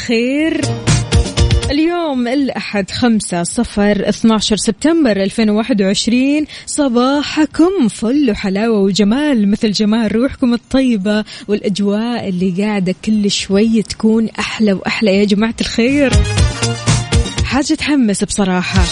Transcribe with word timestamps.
الخير. 0.00 0.60
اليوم 1.70 2.28
الأحد 2.28 2.90
خمسة 2.90 3.42
صفر 3.42 4.08
12 4.08 4.56
سبتمبر 4.56 5.10
2021 5.10 6.46
صباحكم 6.66 7.88
فل 7.88 8.30
وحلاوة 8.30 8.78
وجمال 8.78 9.50
مثل 9.50 9.72
جمال 9.72 10.16
روحكم 10.16 10.54
الطيبة 10.54 11.24
والأجواء 11.48 12.28
اللي 12.28 12.64
قاعدة 12.64 12.94
كل 13.04 13.30
شوي 13.30 13.82
تكون 13.82 14.28
أحلى 14.38 14.72
وأحلى. 14.72 15.16
يا 15.16 15.24
جماعة 15.24 15.54
الخير 15.60 16.12
حاجة 17.44 17.74
تحمس 17.74 18.24
بصراحة. 18.24 18.82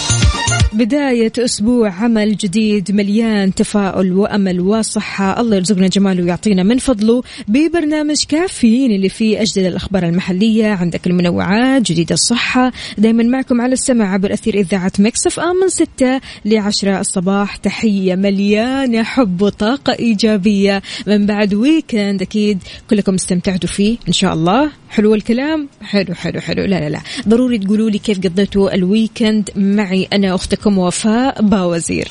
بداية 0.73 1.31
أسبوع 1.37 1.91
عمل 1.91 2.37
جديد 2.37 2.91
مليان 2.91 3.53
تفاؤل 3.53 4.13
وأمل 4.13 4.59
وصحة. 4.61 5.41
الله 5.41 5.55
يرزقنا 5.55 5.87
جماله 5.87 6.23
ويعطينا 6.23 6.63
من 6.63 6.77
فضله 6.77 7.23
ببرنامج 7.47 8.23
كافيين 8.27 8.91
اللي 8.91 9.09
فيه 9.09 9.41
أجدد 9.41 9.65
الأخبار 9.65 10.05
المحلية. 10.05 10.67
عندك 10.67 11.07
المنوعات 11.07 11.81
جديد 11.81 12.11
الصحة. 12.11 12.71
دايما 12.97 13.23
معكم 13.23 13.61
على 13.61 13.73
السمع 13.73 14.13
عبر 14.13 14.33
أثير 14.33 14.53
إذاعة 14.55 14.91
Mix 14.99 15.39
FM 15.39 15.55
من 15.55 15.69
ستة 15.69 16.21
لعشرة 16.45 16.99
الصباح. 16.99 17.55
تحية 17.55 18.15
مليانة 18.15 19.03
حب 19.03 19.41
وطاقة 19.41 19.93
إيجابية. 19.99 20.81
من 21.07 21.25
بعد 21.25 21.53
weekend 21.53 22.21
أكيد 22.21 22.59
كلكم 22.89 23.13
استمتعتوا 23.13 23.69
فيه 23.69 23.97
إن 24.07 24.13
شاء 24.13 24.33
الله. 24.33 24.71
حلو 24.89 25.15
الكلام؟ 25.15 25.69
حلو 25.81 26.13
حلو 26.13 26.39
حلو. 26.41 26.63
لا 26.63 26.79
لا 26.79 26.89
لا. 26.89 26.99
ضروري 27.27 27.57
تقولوا 27.57 27.89
لي 27.89 27.97
كيف 27.97 28.19
قضيتوا 28.19 28.75
ال 28.75 28.84
weekend 28.84 29.49
معي 29.55 30.07
أنا 30.13 30.33
أختكم 30.59 30.77
وفاء 30.77 31.41
باوزير. 31.41 32.07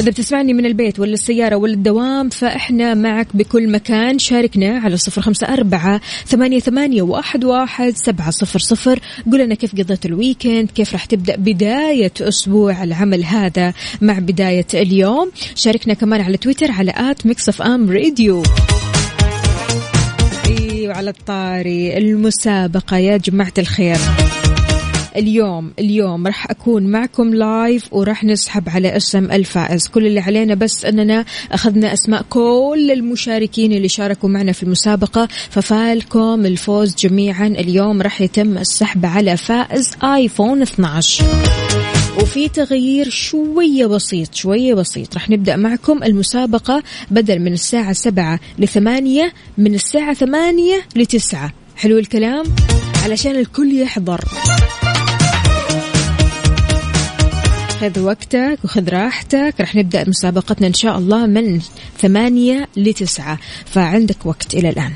إذا 0.00 0.10
بتسمعني 0.10 0.52
من 0.54 0.66
البيت 0.66 1.00
ولا 1.00 1.12
السيارة 1.12 1.56
ولا 1.56 1.72
الدوام 1.72 2.28
فإحنا 2.28 2.94
معك 2.94 3.28
بكل 3.34 3.68
مكان. 3.70 4.18
شاركنا 4.18 4.78
على 4.78 4.96
صفر 4.96 5.22
خمسة 5.22 5.46
أربعة 5.46 6.00
ثمانية, 6.26 6.60
ثمانية 6.60 7.02
واحد, 7.02 7.44
واحد 7.44 7.94
سبعة 7.96 8.30
صفر 8.30 8.58
صفر. 8.58 9.00
قول 9.30 9.40
لنا 9.40 9.54
كيف 9.54 9.72
قضيت 9.72 10.06
ال 10.06 10.14
weekend 10.14 10.70
كيف 10.70 10.92
راح 10.92 11.04
تبدأ 11.04 11.36
بداية 11.36 12.12
أسبوع 12.20 12.84
العمل 12.84 13.24
هذا 13.24 13.72
مع 14.00 14.18
بداية 14.18 14.66
اليوم. 14.74 15.30
شاركنا 15.54 15.94
كمان 15.94 16.20
على 16.20 16.36
تويتر 16.36 16.72
على 16.72 16.92
at 16.96 17.26
Mix 17.26 17.48
FM 17.48 17.90
Radio. 17.90 18.42
وعلى 20.86 21.10
الطاري 21.10 21.98
المسابقة. 21.98 22.96
يا 22.96 23.16
جماعة 23.16 23.52
الخير. 23.58 23.98
اليوم 25.16 25.72
اليوم 25.78 26.26
راح 26.26 26.50
أكون 26.50 26.86
معكم 26.86 27.34
live 27.34 27.92
وراح 27.92 28.24
نسحب 28.24 28.68
على 28.68 28.96
اسم 28.96 29.30
الفائز 29.30 29.88
كل 29.88 30.06
اللي 30.06 30.20
علينا 30.20 30.54
بس 30.54 30.84
أننا 30.84 31.24
أخذنا 31.52 31.92
أسماء 31.92 32.22
كل 32.30 32.90
المشاركين 32.92 33.72
اللي 33.72 33.88
شاركوا 33.88 34.28
معنا 34.28 34.52
في 34.52 34.62
المسابقة 34.62 35.28
ففالكم 35.50 36.46
الفوز 36.46 36.94
جميعا. 36.94 37.46
اليوم 37.46 38.02
راح 38.02 38.20
يتم 38.20 38.58
السحب 38.58 39.06
على 39.06 39.36
فائز 39.36 39.90
آيفون 40.04 40.62
12 40.62 41.24
وفي 42.22 42.48
تغيير 42.48 43.10
شوية 43.10 43.86
بسيط 43.86 44.34
شوية 44.34 44.74
بسيط. 44.74 45.14
راح 45.14 45.30
نبدأ 45.30 45.56
معكم 45.56 46.02
المسابقة 46.02 46.82
بدل 47.10 47.38
من 47.38 47.52
الساعة 47.52 47.92
سبعة 47.92 48.40
لثمانية 48.58 49.32
من 49.58 49.74
الساعة 49.74 50.14
ثمانية 50.14 50.82
لتسعة. 50.96 51.52
حلو 51.76 51.98
الكلام؟ 51.98 52.44
علشان 53.04 53.36
الكل 53.36 53.80
يحضر. 53.80 54.20
خذ 57.80 58.00
وقتك 58.00 58.58
وخذ 58.64 58.88
راحتك. 58.88 59.54
رح 59.60 59.74
نبدأ 59.74 60.08
مسابقتنا 60.08 60.66
إن 60.66 60.74
شاء 60.74 60.98
الله 60.98 61.26
من 61.26 61.60
ثمانية 61.98 62.68
لتسعة. 62.76 63.38
فعندك 63.66 64.26
وقت 64.26 64.54
إلى 64.54 64.68
الآن. 64.68 64.92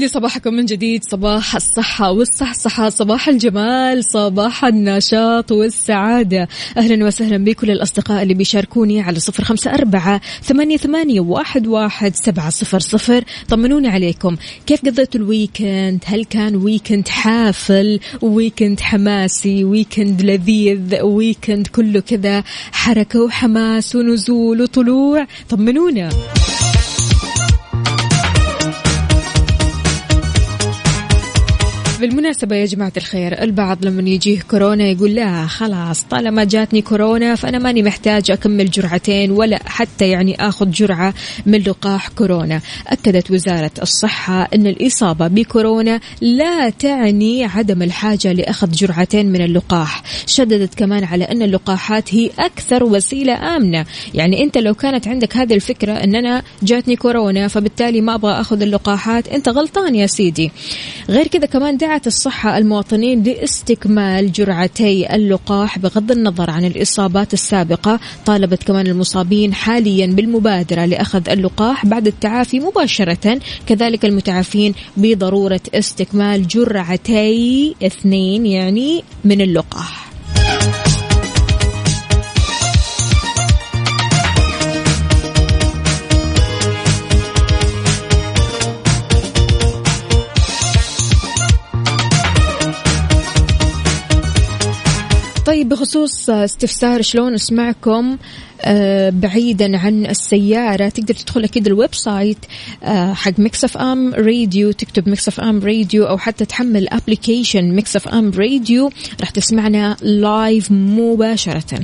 لي 0.00 0.08
صباحكم 0.08 0.54
من 0.54 0.64
جديد. 0.64 1.04
صباح 1.04 1.56
الصحة 1.56 2.10
والصحصحة 2.10 2.88
صباح 2.88 3.28
الجمال 3.28 4.04
صباح 4.04 4.64
النشاط 4.64 5.52
والسعادة. 5.52 6.48
أهلا 6.76 7.06
وسهلا 7.06 7.44
بكل 7.44 7.70
الأصدقاء 7.70 8.22
اللي 8.22 8.34
بيشاركوني 8.34 9.00
على 9.00 9.20
صفر 9.20 9.44
خمسة 9.44 9.74
أربعة 9.74 10.20
ثمانية, 10.42 10.76
ثمانية 10.76 11.20
واحد, 11.20 11.66
واحد 11.66 12.16
سبعة 12.16 12.50
صفر 12.50 12.80
صفر. 12.80 13.24
طمنوني 13.48 13.88
عليكم. 13.88 14.36
كيف 14.66 14.80
قضيتوا 14.80 15.20
ال 15.20 15.29
weekend؟ 15.29 16.04
هل 16.06 16.24
كان 16.24 16.56
weekend 16.56 17.08
حافل؟ 17.08 18.00
weekend 18.22 18.80
حماسي؟ 18.80 19.64
weekend 19.64 20.22
لذيذ؟ 20.22 21.02
weekend 21.02 21.66
كله 21.66 22.00
كذا 22.00 22.44
حركة 22.72 23.22
وحماس 23.22 23.96
ونزول 23.96 24.62
وطلوع؟ 24.62 25.26
طمنونا. 25.48 26.08
بالمناسبة 32.00 32.56
يا 32.56 32.64
جماعة 32.64 32.92
الخير 32.96 33.42
البعض 33.42 33.84
لما 33.84 34.10
يجيه 34.10 34.40
كورونا 34.40 34.84
يقول 34.84 35.14
لا 35.14 35.46
خلاص 35.46 36.02
طالما 36.02 36.44
جاتني 36.44 36.82
كورونا 36.82 37.34
فأنا 37.34 37.58
ماني 37.58 37.82
محتاج 37.82 38.30
أكمل 38.30 38.70
جرعتين 38.70 39.30
ولا 39.30 39.60
حتى 39.66 40.08
يعني 40.08 40.48
أخذ 40.48 40.70
جرعة 40.70 41.14
من 41.46 41.58
لقاح 41.58 42.08
كورونا. 42.08 42.60
أكدت 42.86 43.30
وزارة 43.30 43.70
الصحة 43.82 44.48
أن 44.54 44.66
الإصابة 44.66 45.26
بكورونا 45.26 46.00
لا 46.20 46.70
تعني 46.70 47.44
عدم 47.44 47.82
الحاجة 47.82 48.32
لأخذ 48.32 48.70
جرعتين 48.70 49.32
من 49.32 49.42
اللقاح. 49.42 50.02
شددت 50.26 50.74
كمان 50.74 51.04
على 51.04 51.24
أن 51.24 51.42
اللقاحات 51.42 52.14
هي 52.14 52.30
أكثر 52.38 52.84
وسيلة 52.84 53.56
آمنة. 53.56 53.86
يعني 54.14 54.42
أنت 54.42 54.58
لو 54.58 54.74
كانت 54.74 55.08
عندك 55.08 55.36
هذه 55.36 55.54
الفكرة 55.54 55.92
أن 55.92 56.14
أنا 56.14 56.42
جاتني 56.62 56.96
كورونا 56.96 57.48
فبالتالي 57.48 58.00
ما 58.00 58.14
أبغى 58.14 58.32
أخذ 58.32 58.62
اللقاحات 58.62 59.28
أنت 59.28 59.48
غلطان 59.48 59.94
يا 59.94 60.06
سيدي. 60.06 60.50
غير 61.08 61.26
كذا 61.26 61.46
كمان 61.46 61.76
دعت 61.90 62.06
الصحة 62.06 62.58
المواطنين 62.58 63.22
لاستكمال 63.22 64.32
جرعتي 64.32 65.14
اللقاح 65.14 65.78
بغض 65.78 66.10
النظر 66.10 66.50
عن 66.50 66.64
الإصابات 66.64 67.34
السابقة 67.34 68.00
طالبت 68.26 68.62
كمان 68.62 68.86
المصابين 68.86 69.54
حاليا 69.54 70.06
بالمبادرة 70.06 70.84
لأخذ 70.84 71.28
اللقاح 71.28 71.86
بعد 71.86 72.06
التعافي 72.06 72.60
مباشرة. 72.60 73.40
كذلك 73.66 74.04
المتعافين 74.04 74.74
بضرورة 74.96 75.60
استكمال 75.74 76.48
جرعتي 76.48 77.74
اثنين 77.82 78.46
يعني 78.46 79.04
من 79.24 79.40
اللقاح. 79.40 80.10
طيب 95.50 95.68
بخصوص 95.68 96.30
استفسار 96.30 97.02
شلون 97.02 97.34
أسمعكم 97.34 98.16
آه، 98.62 99.10
بعيدا 99.10 99.78
عن 99.78 100.06
السيارة 100.06 100.88
تقدر 100.88 101.14
تدخل 101.14 101.44
أكيد 101.44 101.66
ال 101.66 101.94
website 101.94 102.38
آه، 102.82 103.12
حق 103.12 103.32
Mix 103.38 103.76
FM 103.76 104.14
Radio 104.14 104.72
تكتب 104.72 105.08
Mix 105.08 105.40
FM 105.40 105.60
Radio 105.60 106.04
أو 106.04 106.18
حتى 106.18 106.44
تحمل 106.44 106.88
application 106.88 107.76
Mix 107.76 108.08
FM 108.08 108.30
Radio 108.30 108.90
راح 109.20 109.30
تسمعنا 109.30 109.96
live 110.02 110.72
مباشرة. 110.72 111.80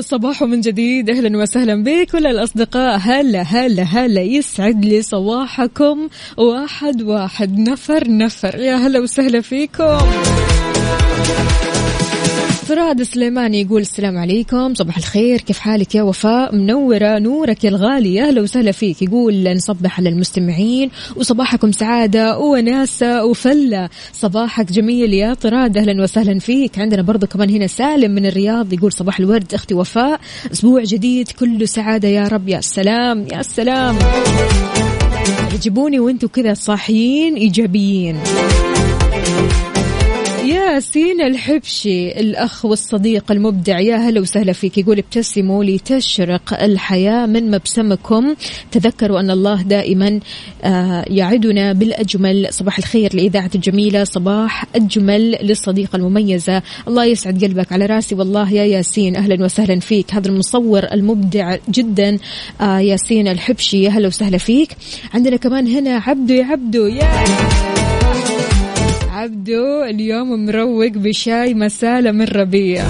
صباح 0.00 0.42
من 0.42 0.60
جديد. 0.60 1.10
أهلا 1.10 1.38
وسهلا 1.38 1.82
بكل 1.82 2.26
الأصدقاء. 2.26 2.96
هلا 2.96 3.42
هلا 3.42 3.82
هلا. 3.82 4.20
يسعد 4.22 4.84
لي 4.84 5.02
صباحكم. 5.02 6.08
واحد 6.36 7.02
واحد. 7.02 7.58
نفر 7.58 8.10
نفر. 8.10 8.58
يا 8.58 8.74
هلا 8.76 9.00
وسهلا 9.00 9.40
فيكم. 9.40 9.98
فراد 12.66 13.02
سليماني 13.02 13.60
يقول 13.60 13.80
السلام 13.80 14.18
عليكم 14.18 14.74
صباح 14.74 14.96
الخير 14.96 15.40
كيف 15.40 15.58
حالك 15.58 15.94
يا 15.94 16.02
وفاء؟ 16.02 16.54
منورة 16.54 17.18
نورك 17.18 17.64
يا 17.64 17.68
الغالي 17.68 18.22
أهلا 18.22 18.40
وسهلا 18.40 18.72
فيك. 18.72 19.02
يقول 19.02 19.54
نصبح 19.54 19.98
على 19.98 20.08
المستمعين 20.08 20.90
وصباحكم 21.16 21.72
سعادة 21.72 22.38
وناسة 22.38 23.24
وفلة. 23.24 23.88
صباحك 24.12 24.72
جميل 24.72 25.14
يا 25.14 25.34
طراد 25.34 25.76
أهلا 25.76 26.02
وسهلا 26.02 26.38
فيك. 26.38 26.78
عندنا 26.78 27.02
برضو 27.02 27.26
كمان 27.26 27.50
هنا 27.50 27.66
سالم 27.66 28.10
من 28.10 28.26
الرياض 28.26 28.72
يقول 28.72 28.92
صباح 28.92 29.18
الورد 29.18 29.54
أختي 29.54 29.74
وفاء. 29.74 30.20
أسبوع 30.52 30.82
جديد 30.82 31.28
كله 31.28 31.66
سعادة 31.66 32.08
يا 32.08 32.28
رب 32.28 32.48
يا 32.48 32.60
سلام 32.60 33.26
يا 33.32 33.42
سلام 33.42 33.96
عجبوني 35.52 36.00
وأنتم 36.00 36.28
كذا 36.28 36.54
صاحيين 36.54 37.34
إيجابيين. 37.34 38.18
ياسين 40.78 41.20
الحبشي 41.20 42.20
الأخ 42.20 42.64
والصديق 42.64 43.32
المبدع 43.32 43.80
يا 43.80 43.96
هلا 43.96 44.20
وسهلا 44.20 44.52
فيك. 44.52 44.78
يقول 44.78 44.98
ابتسموا 44.98 45.64
لتشرق 45.64 46.62
الحياة 46.62 47.26
من 47.26 47.50
مبسمكم. 47.50 48.34
تذكروا 48.70 49.20
أن 49.20 49.30
الله 49.30 49.62
دائما 49.62 50.20
آه، 50.64 51.04
يعدنا 51.08 51.72
بالأجمل. 51.72 52.46
صباح 52.50 52.78
الخير 52.78 53.16
لإذاعة 53.16 53.50
الجميلة. 53.54 54.04
صباح 54.04 54.64
أجمل 54.74 55.30
للصديقة 55.42 55.96
المميزة. 55.96 56.62
الله 56.88 57.04
يسعد 57.04 57.44
قلبك 57.44 57.72
على 57.72 57.86
راسي. 57.86 58.14
والله 58.14 58.52
يا 58.52 58.64
ياسين 58.64 59.16
أهلا 59.16 59.44
وسهلا 59.44 59.80
فيك. 59.80 60.14
هذا 60.14 60.28
المصور 60.28 60.84
المبدع 60.92 61.56
جدا 61.70 62.18
آه، 62.60 62.78
ياسين 62.78 63.28
الحبشي. 63.28 63.82
يا 63.82 63.90
هلا 63.90 64.06
وسهلا 64.06 64.38
فيك. 64.38 64.76
عندنا 65.14 65.36
كمان 65.36 65.66
هنا 65.66 66.02
عبدو 66.06 66.34
يا 66.34 66.44
عبدو. 66.44 66.86
يا 66.86 67.04
عبدو 69.18 69.84
اليوم 69.84 70.46
مروق 70.46 70.88
بشاي 70.88 71.54
مسالة 71.54 72.12
من 72.12 72.24
ربيع. 72.24 72.84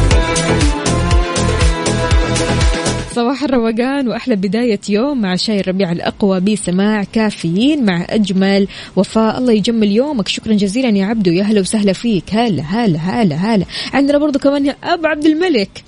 صباح 3.13 3.43
الروقان 3.43 4.09
وأحلى 4.09 4.37
بداية 4.37 4.81
يوم 4.89 5.21
مع 5.21 5.37
شاي 5.37 5.61
الربيع 5.61 5.93
الأقوى 5.93 6.41
بسماع 6.41 7.05
كافيين 7.05 7.85
مع 7.85 8.07
أجمل 8.11 8.69
وفاء. 8.97 9.39
الله 9.39 9.53
يجمل 9.53 9.93
يومك. 9.93 10.29
شكرا 10.29 10.53
جزيلا 10.53 10.89
يا 10.89 11.07
عبدو. 11.07 11.31
يا 11.31 11.43
هلا 11.43 11.61
وسهلا 11.61 11.93
فيك. 11.93 12.25
هلا 12.31 12.63
هلا 12.63 12.99
هلا 12.99 13.37
هلا. 13.37 13.65
عندنا 13.93 14.19
برضو 14.19 14.39
كمان 14.39 14.75
ابو 14.85 15.07
عبد 15.07 15.27
الملك. 15.27 15.85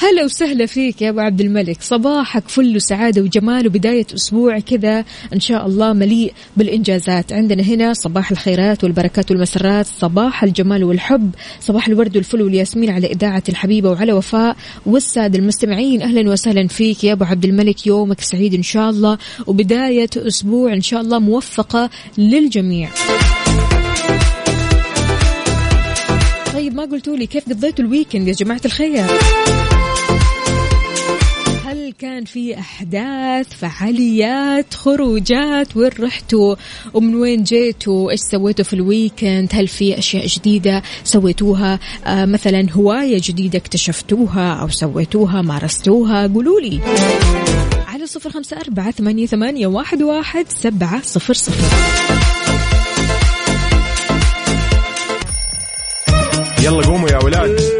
هلا 0.00 0.24
وسهلا 0.24 0.66
فيك 0.66 1.02
يا 1.02 1.10
أبو 1.10 1.20
عبد 1.20 1.40
الملك. 1.40 1.82
صباحك 1.82 2.48
فل 2.48 2.76
وسعادة 2.76 3.22
وجمال 3.22 3.66
وبداية 3.66 4.06
أسبوع 4.14 4.58
كذا 4.58 5.04
إن 5.34 5.40
شاء 5.40 5.66
الله 5.66 5.92
مليء 5.92 6.32
بالإنجازات. 6.56 7.32
عندنا 7.32 7.62
هنا 7.62 7.92
صباح 7.92 8.30
الخيرات 8.30 8.84
والبركات 8.84 9.30
والمسرات 9.30 9.86
صباح 9.86 10.42
الجمال 10.42 10.84
والحب 10.84 11.30
صباح 11.60 11.88
الورد 11.88 12.16
والفل 12.16 12.42
والياسمين 12.42 12.90
على 12.90 13.06
إذاعة 13.06 13.42
الحبيبة 13.48 13.90
وعلى 13.90 14.12
وفاء 14.12 14.56
والسادة 14.86 15.38
المستمعين. 15.38 16.02
أهلا 16.02 16.30
وسهلا 16.30 16.68
فيك 16.68 17.04
يا 17.04 17.12
أبو 17.12 17.24
عبد 17.24 17.44
الملك. 17.44 17.86
يومك 17.86 18.20
سعيد 18.20 18.54
إن 18.54 18.62
شاء 18.62 18.90
الله. 18.90 19.18
وبداية 19.46 20.10
أسبوع 20.16 20.72
إن 20.72 20.82
شاء 20.82 21.00
الله 21.00 21.18
موفقة 21.18 21.90
للجميع. 22.18 22.90
طيب 26.54 26.74
ما 26.74 26.82
قلتوا 26.82 27.16
لي 27.16 27.26
كيف 27.26 27.48
قضيتوا 27.48 27.84
ال 27.84 27.89
weekend 27.89 28.28
يا 28.28 28.32
جماعة 28.32 28.60
الخير؟ 28.64 29.04
كان 31.92 32.24
في 32.24 32.58
أحداث 32.58 33.54
فعاليات 33.54 34.74
خروجات؟ 34.74 35.76
وين 35.76 35.90
رحتوا؟ 36.00 36.54
ومن 36.94 37.14
وين 37.14 37.42
جيتوا؟ 37.42 38.10
إيش 38.10 38.20
سويتوا 38.20 38.64
في 38.64 38.72
ال 38.72 38.80
weekend؟ 38.80 39.48
هل 39.52 39.68
في 39.68 39.98
أشياء 39.98 40.26
جديدة 40.26 40.82
سويتوها؟ 41.04 41.78
آه 42.06 42.24
مثلا 42.24 42.66
هواية 42.72 43.20
جديدة 43.24 43.58
اكتشفتوها 43.58 44.52
أو 44.52 44.68
سويتوها 44.68 45.42
مارستوها؟ 45.42 46.26
قولوا 46.26 46.60
لي. 46.60 46.80
على 47.86 48.06
صفر 48.06 48.30
خمسة 48.30 48.56
أربعة 48.56 48.90
ثمانية, 48.90 49.26
ثمانية 49.26 49.66
واحد, 49.66 50.02
واحد 50.02 50.46
سبعة 50.48 51.02
صفر 51.02 51.34
صفر. 51.34 51.76
يلا 56.62 56.86
قوموا 56.86 57.08
يا 57.08 57.24
ولاد. 57.24 57.77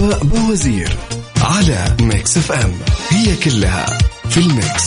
وفاء 0.00 0.24
باوزير 0.24 0.96
على 1.40 1.96
Mix 2.00 2.36
FM. 2.36 2.72
هي 3.10 3.36
كلها 3.36 3.98
في 4.28 4.40
ال 4.40 4.49
mix. 4.49 4.84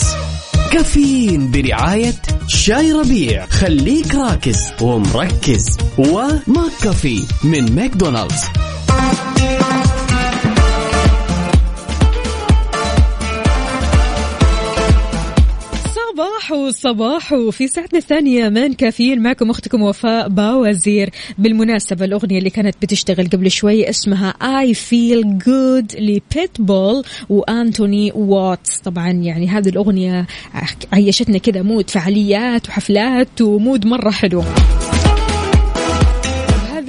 كافيين 0.72 1.50
برعاية 1.50 2.14
شاي 2.46 2.92
ربيع. 2.92 3.46
خليك 3.46 4.14
راكز 4.14 4.56
ومركز. 4.80 5.76
و 5.98 6.72
McCafé 6.82 7.22
من 7.44 7.74
ماكدونالدز. 7.74 8.44
صباح 16.20 16.52
وصباح 16.52 17.34
في 17.50 17.68
ساعتنا 17.68 17.98
الثانية 17.98 18.48
من 18.48 18.72
كافيين 18.72 19.22
معكم 19.22 19.50
أختكم 19.50 19.82
وفاء 19.82 20.28
باوزير. 20.28 21.10
بالمناسبة 21.38 22.04
الأغنية 22.04 22.38
اللي 22.38 22.50
كانت 22.50 22.76
بتشتغل 22.82 23.28
قبل 23.28 23.50
شوي 23.50 23.90
اسمها 23.90 24.34
I 24.40 24.74
Feel 24.74 25.24
Good 25.44 26.00
لبيتبول 26.00 27.04
وأنتوني 27.28 28.12
واتس. 28.14 28.80
طبعا 28.80 29.10
يعني 29.10 29.48
هذه 29.48 29.68
الأغنية 29.68 30.26
عيشتنا 30.92 31.38
كذا 31.38 31.62
مود 31.62 31.90
فعاليات 31.90 32.68
وحفلات 32.68 33.40
ومود 33.40 33.86
مرة 33.86 34.10
حلو. 34.10 34.44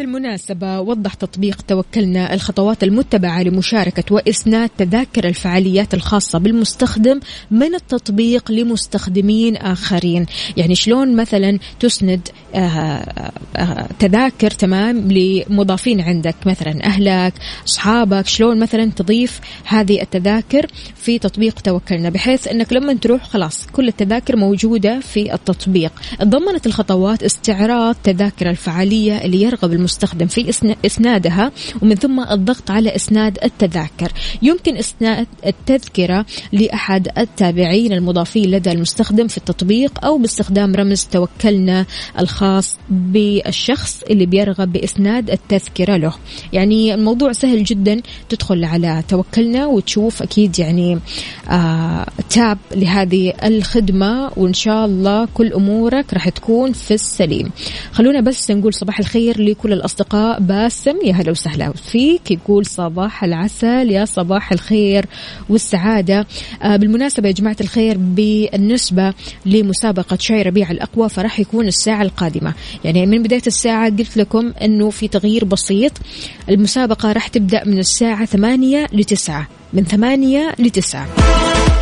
بهذه 0.01 0.07
المناسبة 0.07 0.79
وضح 0.79 1.13
تطبيق 1.13 1.61
توكلنا 1.61 2.33
الخطوات 2.33 2.83
المتبعة 2.83 3.43
لمشاركة 3.43 4.03
وإسناد 4.15 4.69
تذاكر 4.77 5.27
الفعاليات 5.27 5.93
الخاصة 5.93 6.39
بالمستخدم 6.39 7.19
من 7.51 7.75
التطبيق 7.75 8.51
لمستخدمين 8.51 9.57
آخرين. 9.57 10.25
يعني 10.57 10.75
شلون 10.75 11.15
مثلا 11.15 11.59
تسند 11.79 12.29
تذاكر 13.99 14.51
تمام 14.51 15.11
لمضافين 15.11 16.01
عندك 16.01 16.35
مثلا 16.45 16.85
أهلك 16.85 17.33
أصحابك 17.67 18.27
شلون 18.27 18.59
مثلا 18.59 18.91
تضيف 18.95 19.39
هذه 19.65 20.01
التذاكر 20.01 20.67
في 20.95 21.19
تطبيق 21.19 21.59
توكلنا 21.59 22.09
بحيث 22.09 22.47
أنك 22.47 22.73
لما 22.73 22.93
تروح 22.93 23.23
خلاص 23.23 23.67
كل 23.73 23.87
التذاكر 23.87 24.35
موجودة 24.35 24.99
في 24.99 25.33
التطبيق. 25.33 25.91
ضمنت 26.23 26.65
الخطوات 26.67 27.23
استعراض 27.23 27.95
تذاكر 28.03 28.49
الفعالية 28.49 29.17
اللي 29.17 29.41
يرغب 29.41 29.73
المستخدم 29.73 30.27
في 30.27 30.51
إسن- 30.53 30.75
إسنادها 30.85 31.51
ومن 31.81 31.95
ثم 31.95 32.19
الضغط 32.19 32.71
على 32.71 32.95
إسناد 32.95 33.37
التذاكر. 33.43 34.11
يمكن 34.41 34.77
إسناد 34.77 35.27
التذكرة 35.45 36.25
لأحد 36.51 37.07
التابعين 37.17 37.93
المضافين 37.93 38.51
لدى 38.51 38.71
المستخدم 38.71 39.27
في 39.27 39.37
التطبيق 39.37 40.05
أو 40.05 40.17
باستخدام 40.17 40.75
رمز 40.75 41.03
توكلنا 41.11 41.85
الخاص. 42.19 42.40
بالشخص 42.89 44.03
اللي 44.09 44.25
بيرغب 44.25 44.73
بإسناد 44.73 45.29
التذكرة 45.29 45.97
له. 45.97 46.13
يعني 46.53 46.93
الموضوع 46.93 47.31
سهل 47.31 47.63
جدا. 47.63 48.01
تدخل 48.29 48.65
على 48.65 49.03
توكلنا 49.07 49.65
وتشوف 49.65 50.21
أكيد 50.21 50.59
يعني 50.59 50.99
آه 51.49 52.07
تاب 52.29 52.57
لهذه 52.75 53.33
الخدمة 53.43 54.31
وإن 54.37 54.53
شاء 54.53 54.85
الله 54.85 55.27
كل 55.33 55.53
أمورك 55.53 56.13
راح 56.13 56.29
تكون 56.29 56.73
في 56.73 56.93
السليم. 56.93 57.51
خلونا 57.91 58.21
بس 58.21 58.51
نقول 58.51 58.73
صباح 58.73 58.99
الخير 58.99 59.41
لكل 59.41 59.73
الأصدقاء. 59.73 60.39
باسم 60.39 60.95
يا 61.05 61.13
هلا 61.13 61.31
وسهلا 61.31 61.73
فيك. 61.91 62.31
يقول 62.31 62.65
صباح 62.65 63.23
العسل 63.23 63.91
يا 63.91 64.05
صباح 64.05 64.51
الخير 64.51 65.05
والسعادة. 65.49 66.27
آه 66.61 66.75
بالمناسبة 66.75 67.27
يا 67.27 67.33
جماعة 67.33 67.57
الخير 67.61 67.97
بالنسبة 67.97 69.13
لمسابقة 69.45 70.17
شاي 70.19 70.41
ربيع 70.41 70.71
الأقوى 70.71 71.09
فراح 71.09 71.39
يكون 71.39 71.67
الساعة 71.67 72.01
القادمة. 72.01 72.30
يعني 72.83 73.05
من 73.05 73.23
بداية 73.23 73.41
الساعة 73.47 73.89
قلت 73.89 74.17
لكم 74.17 74.53
أنه 74.61 74.89
في 74.89 75.07
تغيير 75.07 75.45
بسيط. 75.45 75.91
المسابقة 76.49 77.11
راح 77.11 77.27
تبدأ 77.27 77.63
من 77.65 77.79
الساعة 77.79 78.25
ثمانية 78.25 78.87
لتسعة. 78.93 79.47
من 79.73 79.83
ثمانية 79.83 80.55
لتسعة. 80.59 81.07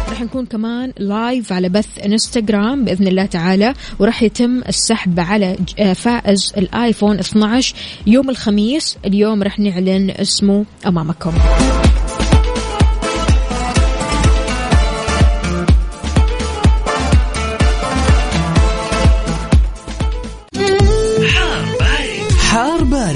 راح 0.10 0.20
راح 0.20 0.26
نكون 0.26 0.46
كمان 0.46 0.94
لايف 0.98 1.54
على 1.54 1.70
بث 1.70 1.88
انستغرام 2.06 2.86
بإذن 2.86 3.08
الله 3.08 3.26
تعالى 3.26 3.74
وراح 4.00 4.24
يتم 4.24 4.62
السحب 4.68 5.20
على 5.20 5.58
آه، 5.80 5.94
فائز 5.94 6.54
الآيفون 6.58 7.20
12 7.20 7.76
يوم 8.08 8.30
الخميس. 8.30 8.98
اليوم 9.06 9.44
راح 9.44 9.60
نعلن 9.60 10.10
اسمه 10.10 10.66
أمامكم. 10.88 11.32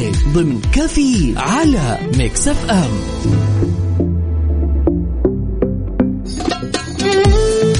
بارد 0.03 0.15
ضمن 0.33 0.61
كافيين 0.61 1.33
على 1.37 1.99
Mix 2.17 2.47
FM. 2.47 2.91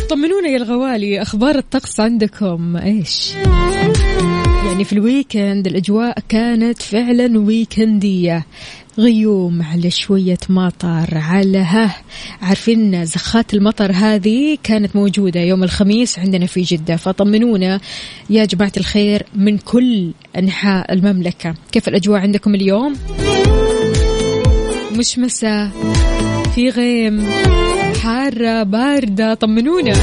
طمنونا 0.09 0.47
يا 0.47 0.57
الغوالي 0.57 1.21
أخبار 1.21 1.55
الطقس 1.55 1.99
عندكم؟ 1.99 2.77
إيش؟ 2.77 3.33
يعني 4.65 4.83
في 4.83 4.93
ال 4.93 5.03
weekend 5.03 5.67
الأجواء 5.67 6.19
كانت 6.29 6.81
فعلا 6.81 7.39
ويكنديه 7.39 8.45
غيوم 8.99 9.61
على 9.61 9.91
شوية 9.91 10.37
مطر 10.49 11.17
على 11.17 11.57
ها. 11.57 11.95
عارفين 12.41 13.05
زخات 13.05 13.53
المطر 13.53 13.91
هذه 13.91 14.57
كانت 14.63 14.95
موجودة 14.95 15.39
يوم 15.39 15.63
الخميس 15.63 16.19
عندنا 16.19 16.45
في 16.45 16.61
جدة. 16.61 16.95
فطمنونا 16.95 17.79
يا 18.29 18.45
جماعة 18.45 18.71
الخير 18.77 19.23
من 19.35 19.57
كل 19.57 20.11
أنحاء 20.37 20.93
المملكة. 20.93 21.55
كيف 21.71 21.87
الأجواء 21.87 22.21
عندكم 22.21 22.55
اليوم؟ 22.55 22.95
مش 24.97 25.19
مساء 25.19 25.69
في 26.55 26.69
غيم 26.69 27.29
حارة 28.03 28.63
باردة. 28.63 29.33
طمنونا. 29.33 29.93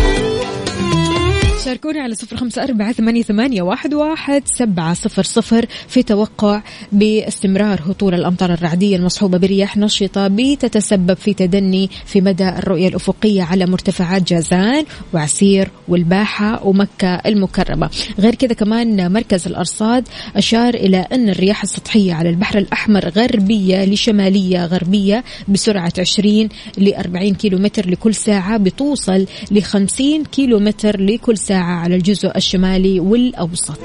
شاركونا 1.71 2.03
على 2.03 2.15
صفر 2.15 2.37
خمسة 2.37 2.63
أربعة 2.63 2.93
ثمانية, 3.23 3.63
واحد, 3.63 3.95
واحد 3.95 4.43
سبعة 4.47 4.95
صفر 4.95 5.23
صفر 5.23 5.67
في 5.89 6.03
توقع 6.03 6.63
باستمرار 6.93 7.81
هطول 7.87 8.15
الأمطار 8.15 8.53
الرعدية 8.53 8.97
المصحوبة 8.97 9.39
برياح 9.39 9.77
نشطة 9.77 10.29
بتتسبب 10.29 11.15
في 11.15 11.35
تدني 11.35 11.91
في 12.07 12.21
مدى 12.21 12.49
الرؤية 12.49 12.89
الأفقية 12.89 13.43
على 13.43 13.67
مرتفعات 13.67 14.29
جازان 14.29 14.85
وعسير 15.15 15.71
والباحة 15.89 16.67
ومكة 16.67 17.15
المكرمة. 17.15 17.91
غير 18.19 18.35
كذا 18.35 18.53
كمان 18.53 19.13
مركز 19.13 19.47
الأرصاد 19.47 20.09
أشار 20.37 20.75
إلى 20.75 21.07
أن 21.13 21.29
الرياح 21.29 21.63
السطحية 21.63 22.15
على 22.15 22.31
البحر 22.31 22.59
الأحمر 22.59 23.09
غربية 23.09 23.85
لشمالية 23.85 24.67
غربية 24.67 25.25
بسرعة 25.49 25.93
20 25.99 26.49
ل 26.79 26.95
40 26.95 27.35
كيلو 27.35 27.59
متر 27.59 27.91
لكل 27.91 28.15
ساعة 28.15 28.57
بتوصل 28.57 29.27
ل 29.51 29.63
50 29.63 30.25
كيلو 30.25 30.59
متر 30.59 31.01
لكل 31.01 31.39
ساعة. 31.39 31.60
على 31.63 31.97
الجزء 31.97 32.37
الشمالي 32.37 33.01
والأوسط. 33.01 33.79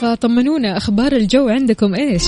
فطمنونا 0.00 0.76
أخبار 0.76 1.12
الجو 1.12 1.48
عندكم 1.48 1.94
إيش؟ 1.94 2.22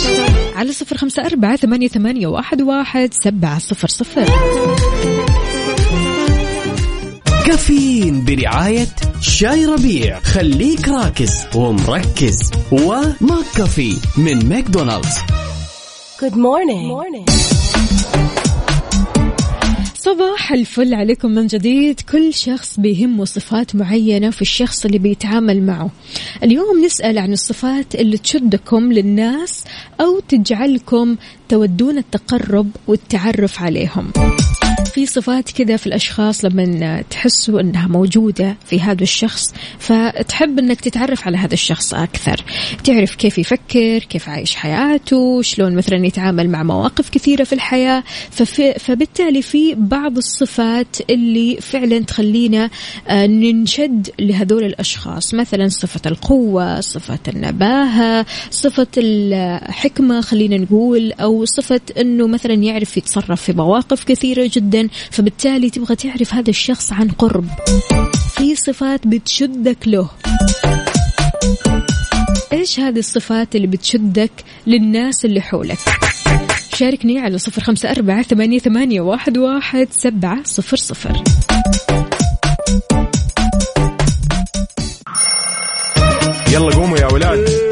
على 0.55 0.73
صفر 0.73 0.97
خمسة 0.97 1.27
أربعة 1.27 1.57
ثمانية, 1.57 1.89
ثمانية 1.89 2.27
واحد, 2.27 2.63
واحد 2.63 3.15
سبعة 3.15 3.59
صفر 3.59 3.89
صفر. 3.89 4.27
كافيين 7.47 8.25
برعاية 8.25 8.89
شاي 9.21 9.67
ربيع. 9.67 10.21
خليك 10.21 10.89
راكز 10.89 11.33
ومركز. 11.55 12.51
وماك 12.73 13.45
كافي 13.57 13.97
من 14.17 14.49
ماكدونالدز. 14.49 15.17
Good 16.21 16.35
morning. 16.35 17.56
صباح 20.07 20.53
الفل 20.53 20.95
عليكم 20.95 21.31
من 21.31 21.47
جديد. 21.47 22.01
كل 22.01 22.35
شخص 22.35 22.81
بيهمه 22.81 23.25
صفات 23.25 23.77
معينة 23.77 24.31
في 24.31 24.43
الشخص 24.43 24.85
اللي 24.85 24.99
بيتعامل 24.99 25.63
معه. 25.63 25.91
اليوم 26.43 26.85
نسأل 26.85 27.19
عن 27.19 27.33
الصفات 27.33 27.95
اللي 27.95 28.19
تشدكم 28.19 28.93
للناس 28.93 29.65
أو 30.01 30.21
تجعلكم 30.21 31.17
تودون 31.49 31.99
التقرب 31.99 32.71
والتعرف 32.87 33.63
عليهم. 33.63 34.13
في 34.97 35.07
صفات 35.07 35.51
كذا 35.51 35.77
في 35.77 35.87
الأشخاص 35.87 36.45
لما 36.45 37.03
تحسوا 37.11 37.61
أنها 37.61 37.89
موجودة 37.89 38.57
في 38.67 38.81
هذا 38.81 39.03
الشخص 39.03 39.55
فتحب 39.79 40.59
أنك 40.59 40.81
تتعرف 40.81 41.27
على 41.27 41.37
هذا 41.37 41.55
الشخص 41.55 41.95
أكثر. 41.95 42.45
تعرف 42.85 43.15
كيف 43.15 43.39
يفكر 43.39 43.99
كيف 43.99 44.29
عايش 44.29 44.55
حياته 44.55 45.43
شلون 45.43 45.77
مثلا 45.77 46.07
يتعامل 46.07 46.51
مع 46.51 46.63
مواقف 46.63 47.11
كثيرة 47.11 47.45
في 47.45 47.53
الحياة. 47.53 48.05
ففي 48.31 48.75
فبالتالي 48.79 49.43
في 49.43 49.75
بعض 49.75 50.17
الصفات 50.17 50.97
اللي 51.11 51.57
فعلا 51.61 51.99
تخلينا 51.99 52.71
آه، 53.09 53.27
ننشد 53.27 54.11
لهذول 54.19 54.65
الأشخاص. 54.65 55.35
مثلا 55.35 55.69
صفة 55.69 56.01
القوة 56.07 56.81
صفة 56.81 57.19
النباهة 57.29 58.27
صفة 58.51 58.87
الحكمة 58.97 60.21
خلينا 60.21 60.57
نقول 60.57 61.13
أو 61.13 61.36
صفة 61.45 61.81
أنه 62.01 62.27
مثلا 62.27 62.55
يعرف 62.55 62.97
يتصرف 62.97 63.43
في 63.43 63.53
مواقف 63.53 64.05
كثيرة 64.05 64.51
جدا 64.53 64.89
فبالتالي 65.11 65.71
تبغى 65.71 65.97
تعرف 65.97 66.35
هذا 66.35 66.51
الشخص 66.51 66.93
عن 66.93 67.09
قرب. 67.09 67.47
في 68.37 68.55
صفات 68.55 69.07
بتشدك 69.07 69.89
له. 69.89 70.11
إيش 72.53 72.81
هذه 72.81 72.99
الصفات 72.99 73.57
اللي 73.57 73.67
بتشدك 73.67 74.31
للناس 74.67 75.25
اللي 75.25 75.41
حولك؟ 75.41 75.79
شاركني 76.75 77.19
على 77.19 77.39
صفر 77.39 77.63
خمسة 77.63 77.91
أربعة 77.91 78.23
ثمانية, 78.23 78.59
ثمانية 78.59 79.01
واحد, 79.01 79.39
واحد 79.39 79.89
سبعة 79.91 80.43
صفر 80.45 80.77
صفر. 80.77 81.23
يلا 86.53 86.75
قوموا 86.75 86.99
يا 86.99 87.07
ولاد. 87.13 87.66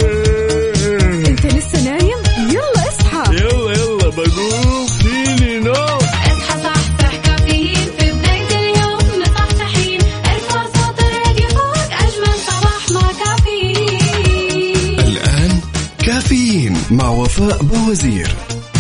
وفاء 17.35 17.63
باوزير 17.63 18.29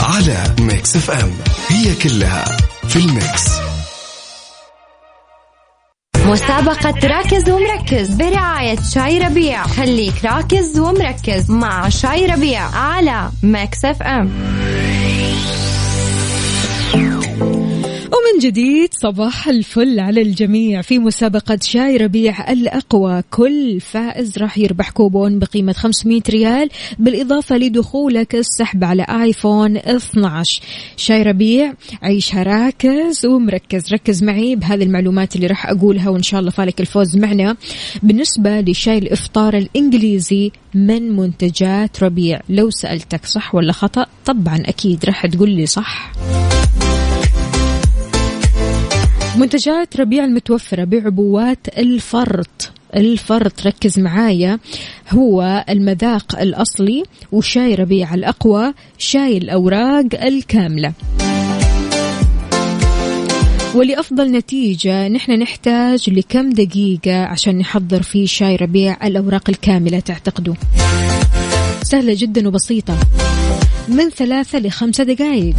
على 0.00 0.44
Mix 0.60 0.96
FM. 0.96 1.30
هي 1.68 1.94
كلها 1.94 2.44
في 2.88 2.96
ال 2.96 3.07
mix. 3.07 3.48
مسابقة 6.26 7.08
راكز 7.08 7.50
ومركز 7.50 8.08
برعاية 8.08 8.78
شاي 8.94 9.18
ربيع. 9.18 9.66
خليك 9.66 10.24
راكز 10.24 10.78
ومركز 10.78 11.50
مع 11.50 11.88
شاي 11.88 12.26
ربيع 12.26 12.62
على 12.62 13.30
Mix 13.42 13.84
FM. 13.84 14.30
جديد 18.44 18.94
صباح 18.94 19.48
الفل 19.48 20.00
على 20.00 20.22
الجميع. 20.22 20.82
في 20.82 20.98
مسابقة 20.98 21.58
شاي 21.62 21.96
ربيع 21.96 22.52
الأقوى 22.52 23.22
كل 23.30 23.80
فائز 23.80 24.38
راح 24.38 24.58
يربح 24.58 24.90
كوبون 24.90 25.38
بقيمة 25.38 25.72
500 25.72 26.22
ريال 26.30 26.68
بالإضافة 26.98 27.56
لدخولك 27.56 28.34
السحب 28.34 28.84
على 28.84 29.02
آيفون 29.02 29.76
12 29.76 30.62
شاي 30.96 31.22
ربيع 31.22 31.74
عيشها 32.02 32.42
راكز 32.42 33.26
ومركز. 33.26 33.92
ركز 33.92 34.22
معي 34.22 34.56
بهذه 34.56 34.82
المعلومات 34.82 35.36
اللي 35.36 35.46
راح 35.46 35.66
أقولها 35.66 36.08
وإن 36.08 36.22
شاء 36.22 36.40
الله 36.40 36.50
فالك 36.50 36.80
الفوز 36.80 37.16
معنا. 37.16 37.56
بالنسبة 38.02 38.60
لشاي 38.60 38.98
الإفطار 38.98 39.56
الإنجليزي 39.56 40.50
من 40.74 41.16
منتجات 41.16 42.02
ربيع؟ 42.02 42.40
لو 42.48 42.70
سألتك 42.70 43.26
صح 43.26 43.54
ولا 43.54 43.72
خطأ 43.72 44.06
طبعا 44.26 44.62
أكيد 44.66 45.04
راح 45.04 45.26
تقول 45.26 45.50
لي 45.50 45.66
صح. 45.66 46.12
منتجات 49.36 49.96
ربيع 49.96 50.24
المتوفرة 50.24 50.84
بعبوات 50.84 51.58
الفرط. 51.78 52.70
الفرط 52.96 53.66
ركز 53.66 53.98
معايا. 53.98 54.58
هو 55.10 55.64
المذاق 55.68 56.40
الأصلي 56.40 57.02
وشاي 57.32 57.74
ربيع 57.74 58.14
الأقوى 58.14 58.74
شاي 58.98 59.38
الأوراق 59.38 60.04
الكاملة. 60.22 60.92
ولأفضل 63.74 64.32
نتيجة 64.32 65.08
نحن 65.08 65.32
نحتاج 65.32 66.10
لكم 66.10 66.50
دقيقة 66.50 67.24
عشان 67.24 67.58
نحضر 67.58 68.02
فيه 68.02 68.26
شاي 68.26 68.56
ربيع 68.56 69.06
الأوراق 69.06 69.50
الكاملة 69.50 70.00
تعتقدوا؟ 70.00 70.54
سهلة 71.82 72.14
جدا 72.18 72.48
وبسيطة. 72.48 72.98
من 73.88 74.10
ثلاثة 74.10 74.58
لخمسة 74.58 75.04
دقائق 75.04 75.54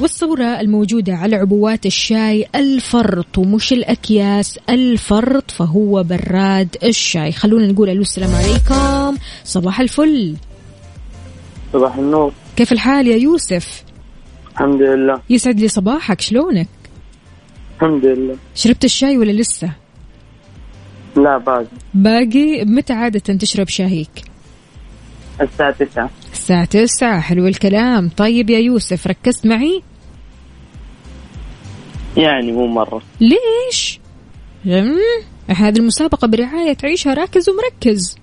والصورة 0.00 0.60
الموجودة 0.60 1.14
على 1.14 1.36
عبوات 1.36 1.86
الشاي 1.86 2.46
الفرط 2.54 3.38
ومش 3.38 3.72
الأكياس 3.72 4.58
الفرط 4.70 5.50
فهو 5.50 6.02
براد 6.02 6.76
الشاي. 6.84 7.32
خلونا 7.32 7.66
نقول 7.66 7.90
ألو 7.90 8.02
السلام 8.02 8.30
عليكم. 8.34 9.18
صباح 9.44 9.80
الفل. 9.80 10.36
صباح 11.72 11.96
النور. 11.96 12.32
كيف 12.56 12.72
الحال 12.72 13.06
يا 13.06 13.16
يوسف؟ 13.16 13.84
الحمد 14.52 14.82
لله. 14.82 15.20
يسعد 15.30 15.60
لي 15.60 15.68
صباحك 15.68 16.20
شلونك؟ 16.20 16.68
الحمد 17.76 18.04
لله. 18.04 18.36
شربت 18.54 18.84
الشاي 18.84 19.18
ولا 19.18 19.32
لسه؟ 19.32 19.70
لا 21.16 21.38
باقي. 21.38 21.66
باقي؟ 21.94 22.64
متى 22.64 22.92
عادة 22.92 23.34
تشرب 23.34 23.68
شاهيك 23.68 24.10
الساعة 25.40 25.70
تسعة. 25.70 26.10
الساعة 26.32 26.64
تسعة 26.64 27.20
حلو 27.20 27.46
الكلام. 27.46 28.08
طيب 28.08 28.50
يا 28.50 28.58
يوسف 28.58 29.06
ركزت 29.06 29.46
معي؟ 29.46 29.82
يعني 32.16 32.52
مو 32.52 32.66
مرة. 32.66 33.02
ليش؟ 33.20 34.00
هذه 35.48 35.78
المسابقة 35.78 36.26
برعاية 36.26 36.76
عيشها 36.84 37.14
راكز 37.14 37.48
ومركز. 37.48 38.16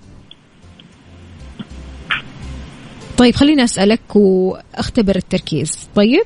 طيب 3.18 3.34
خليني 3.34 3.64
أسألك 3.64 4.16
وأختبر 4.16 5.16
التركيز. 5.16 5.88
طيب؟ 5.94 6.24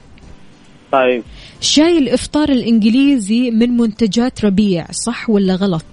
طيب. 0.92 1.22
شاي 1.60 1.98
الإفطار 1.98 2.48
الإنجليزي 2.48 3.50
من 3.50 3.76
منتجات 3.76 4.44
ربيع 4.44 4.86
صح 4.90 5.30
ولا 5.30 5.54
غلط؟ 5.54 5.84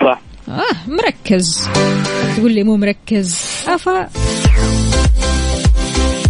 صح. 0.00 0.20
آه 0.48 0.88
مركز. 0.88 1.68
تقول 2.36 2.52
لي 2.52 2.62
مو 2.62 2.76
مركز. 2.76 3.44
أفا. 3.68 4.10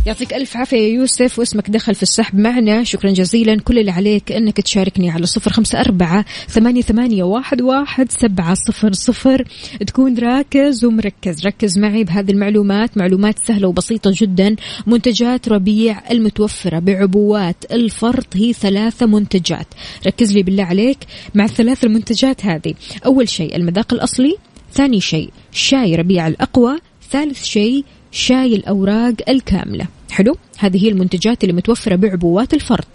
يعطيك 0.06 0.34
ألف 0.34 0.56
عافية 0.56 0.76
يا 0.76 0.88
يوسف 0.88 1.38
واسمك 1.38 1.70
دخل 1.70 1.94
في 1.94 2.02
السحب 2.02 2.38
معنا. 2.38 2.84
شكرا 2.84 3.10
جزيلا. 3.10 3.60
كل 3.60 3.78
اللي 3.78 3.90
عليك 3.90 4.32
أنك 4.32 4.60
تشاركني 4.60 5.10
على 5.10 5.26
صفر 5.26 5.50
خمسة 5.50 5.80
أربعة 5.80 6.24
ثمانية, 6.48 6.82
ثمانية 6.82 7.22
واحد, 7.22 7.62
واحد 7.62 8.12
سبعة 8.12 8.54
صفر 8.54 8.92
صفر. 8.92 9.44
تكون 9.86 10.18
راكز 10.18 10.84
ومركز. 10.84 11.46
ركز 11.46 11.78
معي 11.78 12.04
بهذه 12.04 12.30
المعلومات. 12.30 12.98
معلومات 12.98 13.46
سهلة 13.46 13.68
وبسيطة 13.68 14.12
جدا. 14.14 14.56
منتجات 14.86 15.48
ربيع 15.48 16.10
المتوفرة 16.10 16.78
بعبوات. 16.78 17.64
الفرط 17.72 18.36
هي 18.36 18.52
ثلاثة 18.52 19.06
منتجات. 19.06 19.66
ركز 20.06 20.32
لي 20.32 20.42
بالله 20.42 20.64
عليك 20.64 20.98
مع 21.34 21.44
الثلاث 21.44 21.84
المنتجات 21.84 22.44
هذه. 22.44 22.74
أول 23.06 23.28
شيء 23.28 23.56
المذاق 23.56 23.92
الأصلي 23.92 24.36
ثاني 24.72 25.00
شيء 25.00 25.30
شاي 25.52 25.94
ربيع 25.94 26.26
الأقوى 26.26 26.78
ثالث 27.10 27.44
شيء 27.44 27.84
شاي 28.12 28.54
الأوراق 28.54 29.14
الكاملة. 29.28 29.86
حلو؟ 30.10 30.36
هذه 30.58 30.84
هي 30.84 30.88
المنتجات 30.88 31.44
اللي 31.44 31.54
متوفرة 31.54 31.96
بعبوات 31.96 32.54
الفرط. 32.54 32.88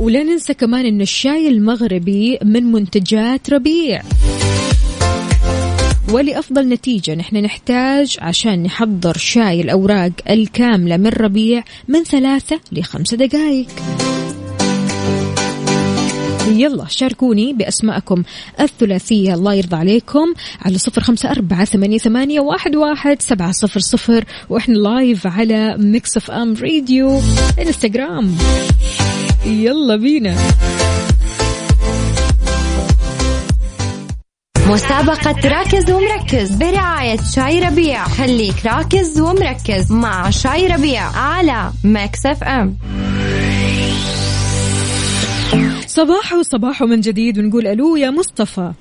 ولا 0.00 0.22
ننسى 0.22 0.54
كمان 0.54 0.86
إن 0.86 1.00
الشاي 1.00 1.48
المغربي 1.48 2.38
من 2.44 2.64
منتجات 2.72 3.50
ربيع. 3.50 4.02
ولأفضل 6.12 6.68
نتيجة 6.68 7.14
نحن 7.14 7.36
نحتاج 7.36 8.16
عشان 8.20 8.62
نحضر 8.62 9.16
شاي 9.16 9.60
الأوراق 9.60 10.12
الكاملة 10.30 10.96
من 10.96 11.06
ربيع 11.06 11.64
من 11.88 12.04
ثلاثة 12.04 12.60
لخمسة 12.72 13.16
دقائق 13.16 13.68
يلا 16.48 16.86
شاركوني 16.88 17.52
بأسماءكم 17.52 18.22
الثلاثية. 18.60 19.34
الله 19.34 19.54
يرضى 19.54 19.76
عليكم. 19.76 20.34
على 20.62 20.78
صفر 20.78 21.00
خمسة 21.00 21.30
أربعة 21.30 21.64
ثمانية, 21.64 21.98
ثمانية 21.98 22.40
واحد, 22.40 22.76
واحد 22.76 23.22
سبعة 23.22 23.52
صفر 23.52 23.80
صفر. 23.80 24.24
وإحنا 24.48 24.74
live 24.74 25.26
على 25.26 25.76
Mix 25.78 26.16
FM 26.16 26.54
Radio 26.54 27.20
انستغرام 27.58 28.36
يلا 29.46 29.96
بينا. 29.96 30.36
مسابقة 34.68 35.48
راكز 35.48 35.90
ومركز 35.90 36.50
برعاية 36.50 37.18
شاي 37.34 37.60
ربيع. 37.60 38.04
خليك 38.08 38.66
راكز 38.66 39.20
ومركز 39.20 39.92
مع 39.92 40.30
شاي 40.30 40.66
ربيع 40.66 41.02
على 41.02 41.72
Mix 41.84 42.26
FM 42.26 42.78
صباح 45.98 46.32
وصباح 46.32 46.82
من 46.82 47.00
جديد 47.00 47.38
ونقول 47.38 47.66
ألو 47.66 47.96
يا 47.96 48.10
مصطفى. 48.10 48.72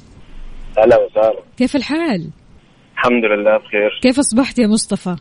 هلا 0.77 0.97
وسهلا. 0.97 1.39
كيف 1.57 1.75
الحال؟ 1.75 2.29
الحمد 2.93 3.25
لله 3.25 3.57
بخير. 3.57 3.99
كيف 4.01 4.19
أصبحت 4.19 4.59
يا 4.59 4.67
مصطفى؟ 4.67 5.15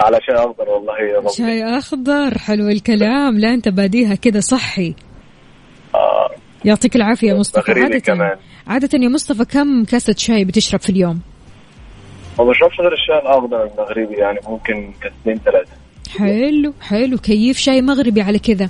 على 0.00 0.18
شيء 0.26 0.34
أخضر 0.34 0.68
والله 0.68 0.98
يا 0.98 1.28
شاي 1.28 1.78
أخضر 1.78 2.38
حلو 2.38 2.68
الكلام. 2.68 3.38
لا 3.38 3.54
أنت 3.54 3.68
باديها 3.68 4.14
كذا 4.14 4.40
صحي. 4.40 4.94
آه. 5.94 6.30
يعطيك 6.64 6.96
العافية 6.96 7.28
يا 7.28 7.34
مصطفى. 7.34 7.72
عادة 7.72 7.98
كمان. 7.98 8.36
عادة 8.66 8.98
يا 8.98 9.08
مصطفى 9.08 9.44
كم 9.44 9.84
كاسة 9.84 10.14
شاي 10.18 10.44
بتشرب 10.44 10.80
في 10.80 10.90
اليوم؟ 10.90 11.20
ما 12.38 12.44
بشربش 12.44 12.80
غير 12.80 12.92
الشاي 12.92 13.18
الأخضر 13.18 13.62
المغربي 13.62 14.14
يعني 14.14 14.38
ممكن 14.48 14.92
كاستين 15.02 15.38
ثلاثة 15.44 15.72
حلو 16.18 16.74
حلو. 16.80 17.18
كيف 17.18 17.58
شاي 17.58 17.82
مغربي 17.82 18.22
على 18.22 18.38
كذا 18.38 18.68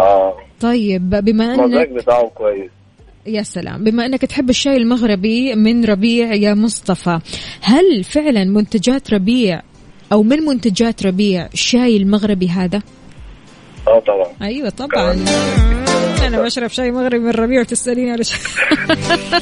آه. 0.00 0.43
طيب 0.60 1.10
بما 1.10 1.54
المزاج 1.54 1.88
انك 1.88 2.02
بتاعه 2.02 2.28
كويس. 2.28 2.70
يا 3.26 3.42
سلام. 3.42 3.84
بما 3.84 4.06
أنك 4.06 4.20
تحب 4.20 4.50
الشاي 4.50 4.76
المغربي 4.76 5.54
من 5.54 5.84
ربيع 5.84 6.34
يا 6.34 6.54
مصطفى 6.54 7.18
هل 7.60 8.04
فعلا 8.04 8.44
منتجات 8.44 9.14
ربيع 9.14 9.62
أو 10.12 10.22
من 10.22 10.38
منتجات 10.40 11.06
ربيع 11.06 11.48
الشاي 11.54 11.96
المغربي 11.96 12.48
هذا؟ 12.48 12.82
آه 13.88 14.00
طبعا. 14.00 14.26
أيوه 14.42 14.68
طبعا. 14.70 15.24
أنا 16.26 16.42
بشرب 16.42 16.70
شاي 16.70 16.90
مغربي 16.90 17.18
من 17.18 17.30
ربيع 17.30 17.60
وتسأليني 17.60 18.10
على 18.10 18.24
شاي. 18.24 18.38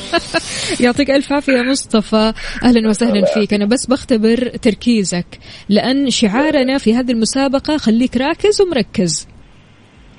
يعطيك 0.85 1.11
ألف 1.11 1.33
عافية 1.33 1.53
يا 1.53 1.63
مصطفى. 1.63 2.33
أهلا 2.63 2.89
وسهلا 2.89 3.25
فيك. 3.35 3.55
أنا 3.55 3.67
بس 3.67 3.87
بختبر 3.87 4.49
تركيزك 4.63 5.27
لأن 5.69 6.11
شعارنا 6.11 6.79
في 6.79 6.95
هذه 6.95 7.11
المسابقة 7.11 7.77
خليك 7.77 8.17
راكز 8.17 8.61
ومركز. 8.61 9.27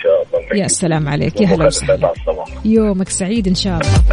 شاء 0.04 0.40
الله. 0.52 0.64
يا 0.64 0.68
سلام 0.68 1.10
عليك. 1.10 1.42
يا 1.42 1.48
هلا 1.48 1.66
وسهلا. 1.66 2.14
يومك 2.66 3.10
سعيد 3.10 3.48
إن 3.48 3.56
شاء 3.56 3.80
الله. 3.82 4.04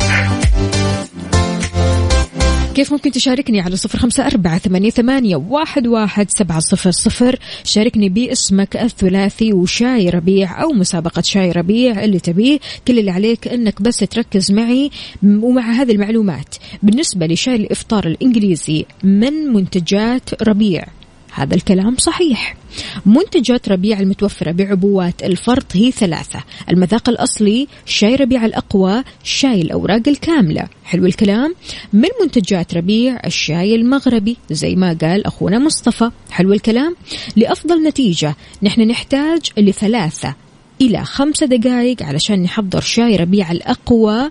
كيف 2.74 2.92
ممكن 2.92 3.10
تشاركني 3.10 3.60
على 3.60 3.76
صفر 3.76 3.98
خمسة 3.98 4.26
أربعة 4.26 4.58
ثمانية, 4.58 4.90
ثمانية 4.90 5.36
واحد, 5.36 5.86
واحد 5.86 6.30
سبعة 6.30 6.60
صفر 6.60 6.90
صفر؟ 6.90 7.38
شاركني 7.64 8.08
باسمك 8.08 8.76
الثلاثي 8.76 9.52
وشاي 9.52 10.08
ربيع 10.10 10.62
أو 10.62 10.72
مسابقة 10.72 11.22
شاي 11.22 11.52
ربيع 11.52 12.04
اللي 12.04 12.20
تبيه. 12.20 12.58
كل 12.88 12.98
اللي 12.98 13.10
عليك 13.10 13.48
أنك 13.48 13.82
بس 13.82 13.96
تركز 13.98 14.52
معي 14.52 14.90
ومع 15.24 15.72
هذه 15.72 15.92
المعلومات. 15.92 16.54
بالنسبة 16.82 17.26
لشاي 17.26 17.56
الإفطار 17.56 18.06
الإنجليزي 18.06 18.84
من 19.02 19.32
منتجات 19.32 20.42
ربيع؟ 20.42 20.84
هذا 21.32 21.54
الكلام 21.54 21.96
صحيح. 21.96 22.56
منتجات 23.06 23.68
ربيع 23.68 24.00
المتوفرة 24.00 24.50
بعبوات 24.50 25.22
الفرط 25.22 25.76
هي 25.76 25.90
ثلاثة. 25.90 26.44
المذاق 26.70 27.08
الأصلي 27.08 27.68
شاي 27.86 28.14
ربيع 28.14 28.44
الأقوى 28.44 29.04
شاي 29.24 29.62
الأوراق 29.62 30.08
الكاملة. 30.08 30.68
حلو 30.84 31.06
الكلام؟ 31.06 31.54
من 31.92 32.08
منتجات 32.22 32.74
ربيع 32.74 33.20
الشاي 33.26 33.74
المغربي 33.74 34.36
زي 34.50 34.74
ما 34.74 34.98
قال 35.00 35.26
أخونا 35.26 35.58
مصطفى. 35.58 36.10
حلو 36.30 36.52
الكلام؟ 36.52 36.96
لأفضل 37.36 37.82
نتيجة 37.82 38.36
نحن 38.62 38.80
نحتاج 38.80 39.40
لثلاثة 39.58 40.34
إلى 40.80 41.04
خمسة 41.04 41.46
دقائق 41.46 42.02
علشان 42.02 42.42
نحضر 42.42 42.80
شاي 42.80 43.16
ربيع 43.16 43.52
الأقوى 43.52 44.30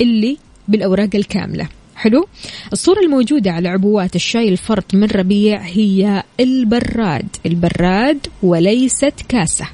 اللي 0.00 0.36
بالأوراق 0.68 1.10
الكاملة. 1.14 1.68
حلو. 1.96 2.28
الصورة 2.72 3.00
الموجودة 3.00 3.50
على 3.50 3.68
عبوات 3.68 4.16
الشاي 4.16 4.48
الفرط 4.48 4.94
من 4.94 5.04
ربيع 5.04 5.60
هي 5.60 6.22
البراد. 6.40 7.28
البراد 7.46 8.26
وليست 8.42 9.14
كاسة. 9.28 9.66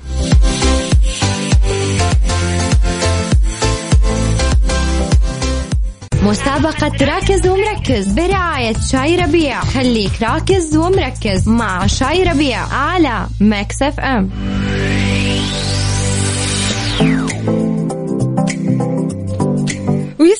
مسابقة 6.22 7.04
راكز 7.04 7.46
ومركز 7.46 8.08
برعاية 8.12 8.74
شاي 8.92 9.16
ربيع. 9.16 9.60
خليك 9.60 10.22
راكز 10.22 10.76
ومركز 10.76 11.48
مع 11.48 11.86
شاي 11.86 12.22
ربيع 12.22 12.58
على 12.58 13.26
Mix 13.40 13.82
FM. 13.82 14.30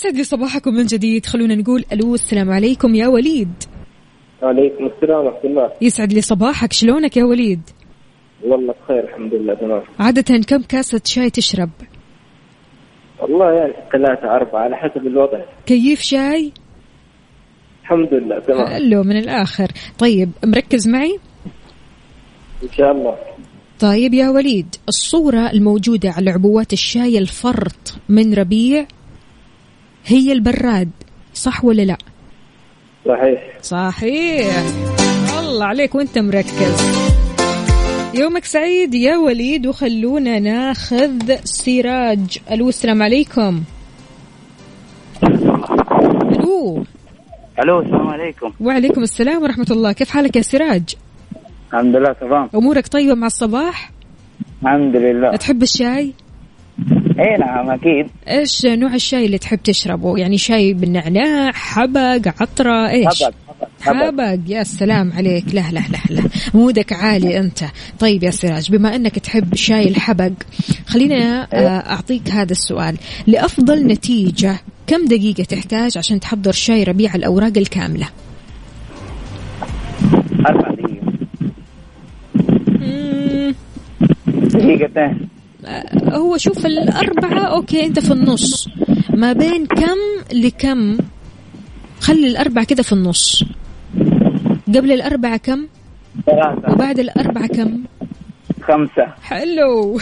ويسعد 0.02 0.16
لي 0.16 0.24
صباحكم 0.24 0.74
من 0.74 0.86
جديد. 0.86 1.26
خلونا 1.26 1.54
نقول 1.54 1.84
ألو 1.92 2.14
السلام 2.14 2.50
عليكم 2.50 2.94
يا 2.94 3.08
وليد. 3.08 3.52
وعليكم 4.42 4.86
السلام 4.86 5.24
ورحمة 5.24 5.44
الله. 5.44 5.72
يسعد 5.80 6.12
لي 6.12 6.20
صباحك. 6.20 6.72
شلونك 6.72 7.16
يا 7.16 7.24
وليد؟ 7.24 7.60
والله 8.44 8.74
بخير 8.84 9.04
الحمد 9.04 9.34
لله 9.34 9.54
تمام. 9.54 9.82
عادة 9.98 10.38
كم 10.38 10.62
كاسة 10.62 11.00
شاي 11.04 11.30
تشرب؟ 11.30 11.70
والله 13.20 13.52
يعني 13.52 13.72
ثلاثة 13.92 14.36
أربعة 14.36 14.60
على 14.60 14.76
حسب 14.76 15.06
الوضع. 15.06 15.40
كيف 15.66 16.00
شاي؟ 16.00 16.52
الحمد 17.82 18.14
لله 18.14 18.38
تمام. 18.38 18.66
حلو 18.66 19.02
من 19.02 19.16
الآخر. 19.16 19.68
طيب 19.98 20.30
مركز 20.44 20.88
معي؟ 20.88 21.18
إن 22.62 22.68
شاء 22.76 22.92
الله. 22.92 23.16
طيب 23.80 24.14
يا 24.14 24.30
وليد 24.30 24.74
الصورة 24.88 25.50
الموجودة 25.52 26.10
على 26.10 26.30
عبوات 26.30 26.72
الشاي 26.72 27.18
الفرط 27.18 27.94
من 28.08 28.34
ربيع 28.34 28.86
هي 30.06 30.32
البراد 30.32 30.90
صح 31.34 31.64
ولا 31.64 31.82
لا؟ 31.82 31.96
صحيح. 33.06 33.42
صحيح. 33.62 34.62
الله 35.40 35.66
عليك 35.66 35.94
وانت 35.94 36.18
مركز. 36.18 37.02
يومك 38.14 38.44
سعيد 38.44 38.94
يا 38.94 39.16
وليد 39.16 39.66
وخلونا 39.66 40.38
ناخذ 40.38 41.34
سراج 41.44 42.38
ألو 42.50 42.68
السلام 42.68 43.02
عليكم. 43.02 43.62
ألو. 45.22 46.84
ألو 47.58 47.80
السلام 47.80 48.08
عليكم. 48.08 48.52
وعليكم 48.60 49.02
السلام 49.02 49.42
ورحمة 49.42 49.66
الله. 49.70 49.92
كيف 49.92 50.10
حالك 50.10 50.36
يا 50.36 50.42
سراج 50.42 50.96
الحمد 51.72 51.96
لله 51.96 52.12
تمام. 52.12 52.48
أمورك 52.54 52.86
طيبة 52.86 53.14
مع 53.14 53.26
الصباح؟ 53.26 53.90
الحمد 54.62 54.96
لله. 54.96 55.36
تحب 55.36 55.62
الشاي؟ 55.62 56.12
إي 57.18 57.36
نعم 57.36 57.70
أكيد. 57.70 58.06
إيش 58.28 58.66
نوع 58.66 58.94
الشاي 58.94 59.26
اللي 59.26 59.38
تحب 59.38 59.58
تشربه؟ 59.62 60.18
يعني 60.18 60.38
شاي 60.38 60.72
بالنعناع 60.74 61.52
حبق 61.52 62.28
عطرة 62.40 62.88
إيش؟ 62.88 63.22
حبق 63.22 63.34
حبق 63.80 64.38
يا 64.46 64.62
سلام 64.62 65.12
عليك. 65.12 65.44
لا 65.54 65.64
لا 65.72 65.80
لا 65.80 66.14
لا. 66.14 66.22
مودك 66.54 66.92
عالي 66.92 67.38
أنت. 67.38 67.64
طيب 67.98 68.22
يا 68.22 68.30
سراج 68.30 68.70
بما 68.70 68.96
إنك 68.96 69.18
تحب 69.18 69.54
شاي 69.54 69.88
الحبق 69.88 70.32
خلينا 70.86 71.48
آه، 71.52 71.92
أعطيك 71.92 72.30
هذا 72.30 72.52
السؤال. 72.52 72.96
لأفضل 73.26 73.86
نتيجة 73.86 74.56
كم 74.86 75.04
دقيقة 75.04 75.44
تحتاج 75.44 75.98
عشان 75.98 76.20
تحضر 76.20 76.52
شاي 76.52 76.84
ربيع 76.84 77.14
الأوراق 77.14 77.58
الكاملة؟ 77.58 78.08
أربع 80.46 80.70
دقيقة. 80.70 81.12
مم، 82.80 83.54
دقيقتين. 84.26 85.28
هو 86.12 86.36
شوف 86.36 86.66
الأربعة 86.66 87.44
أوكي 87.44 87.86
أنت 87.86 87.98
في 87.98 88.12
النص. 88.12 88.68
ما 89.14 89.32
بين 89.32 89.66
كم 89.66 89.98
لكم 90.32 90.98
خلي 92.00 92.26
الأربعة 92.26 92.64
كذا 92.64 92.82
في 92.82 92.92
النص. 92.92 93.44
قبل 94.68 94.92
الأربعة 94.92 95.36
كم؟ 95.36 95.66
ثلاثة. 96.26 96.72
وبعد 96.72 96.98
الأربعة 96.98 97.46
كم؟ 97.46 97.84
خمسة. 98.62 99.06
حلو. 99.22 100.00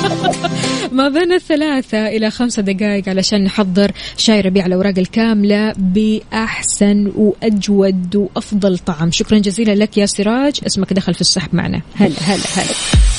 ما 0.92 1.08
بين 1.08 1.32
الثلاثة 1.32 2.08
إلى 2.08 2.30
خمسة 2.30 2.62
دقائق 2.62 3.08
علشان 3.08 3.44
نحضر 3.44 3.92
شاي 4.16 4.40
ربيع 4.40 4.66
الأوراق 4.66 4.98
الكاملة 4.98 5.74
بأحسن 5.78 7.12
وأجود 7.16 8.16
وأفضل 8.16 8.78
طعم. 8.78 9.10
شكرا 9.10 9.38
جزيلا 9.38 9.72
لك 9.72 9.98
يا 9.98 10.06
سراج. 10.06 10.60
اسمك 10.66 10.92
دخل 10.92 11.14
في 11.14 11.20
السحب 11.20 11.54
معنا. 11.54 11.80
هلا 11.96 12.16
هلا 12.20 12.44
هلا. 12.56 13.09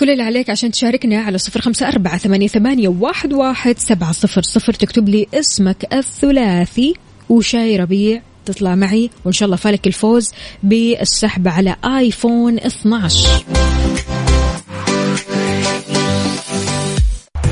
كل 0.00 0.10
اللي 0.10 0.22
عليك 0.22 0.50
عشان 0.50 0.70
تشاركنا 0.70 1.20
على 1.20 1.38
صفر 1.38 1.60
خمسة 1.60 1.88
أربعة 1.88 2.18
ثمانية, 2.18 2.88
واحد, 2.88 3.78
سبعة 3.78 4.12
صفر 4.12 4.42
صفر. 4.42 4.72
تكتب 4.72 5.08
لي 5.08 5.26
اسمك 5.34 5.94
الثلاثي 5.94 6.94
وشاي 7.28 7.76
ربيع. 7.76 8.22
تطلع 8.44 8.74
معي 8.74 9.10
وإن 9.24 9.32
شاء 9.32 9.46
الله 9.46 9.56
فالك 9.56 9.86
الفوز 9.86 10.30
بالسحب 10.62 11.48
على 11.48 11.76
آيفون 11.84 12.58
12 12.58 13.44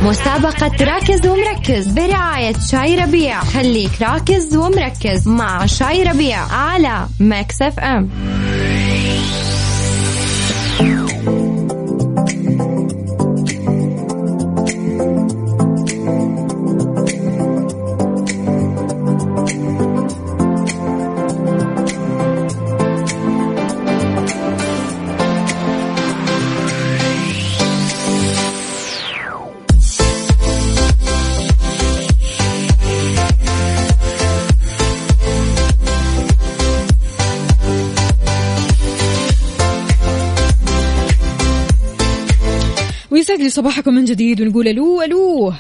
مسابقة 0.03 0.85
راكز 0.85 1.27
ومركز 1.27 1.87
برعاية 1.87 2.55
شاي 2.71 2.97
ربيع. 2.97 3.45
خليك 3.45 4.03
راكز 4.03 4.57
ومركز 4.57 5.29
مع 5.29 5.67
شاي 5.67 6.03
ربيع 6.03 6.39
على 6.39 7.07
Mix 7.21 7.63
FM. 7.63 8.11
ويسعد 43.33 43.45
لي 43.45 43.51
صباحكم 43.51 43.95
من 43.95 44.05
جديد 44.05 44.41
ونقول 44.41 44.69
ألو 44.69 45.03
ألو. 45.03 45.53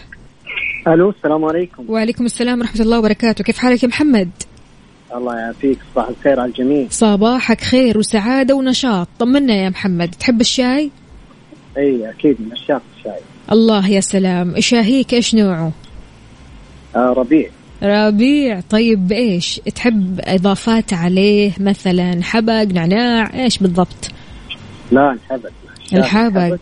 ألو 0.88 1.10
السلام 1.10 1.44
عليكم. 1.44 1.84
وعليكم 1.88 2.24
السلام 2.24 2.60
ورحمة 2.60 2.80
الله 2.80 2.98
وبركاته. 2.98 3.44
كيف 3.44 3.58
حالك 3.58 3.82
يا 3.82 3.88
محمد؟ 3.88 4.30
الله 5.14 5.38
يعافيك 5.38 5.78
صباح 5.94 6.08
الخير 6.08 6.40
على 6.40 6.48
الجميع. 6.48 6.86
صباحك 6.90 7.60
خير 7.60 7.98
وسعادة 7.98 8.54
ونشاط. 8.54 9.08
طمنا 9.18 9.54
يا 9.54 9.68
محمد. 9.68 10.14
تحب 10.20 10.40
الشاي؟ 10.40 10.90
إي 11.78 12.10
أكيد 12.10 12.36
من 12.40 12.52
عشاق 12.52 12.82
الشاي. 12.98 13.20
الله 13.52 13.88
يا 13.88 14.00
سلام. 14.00 14.60
شاهيك 14.60 15.14
إيش 15.14 15.34
نوعه؟ 15.34 15.72
آه 16.96 17.14
ربيع. 17.16 17.50
ربيع. 17.82 18.60
طيب 18.70 19.08
بايش 19.08 19.60
تحب 19.74 20.20
إضافات 20.24 20.92
عليه 20.92 21.52
مثلا 21.60 22.22
حبق 22.22 22.62
نعناع؟ 22.72 23.44
إيش 23.44 23.58
بالضبط؟ 23.58 24.10
لا 24.90 25.12
الحبق. 25.12 25.50
الحبق. 25.94 26.58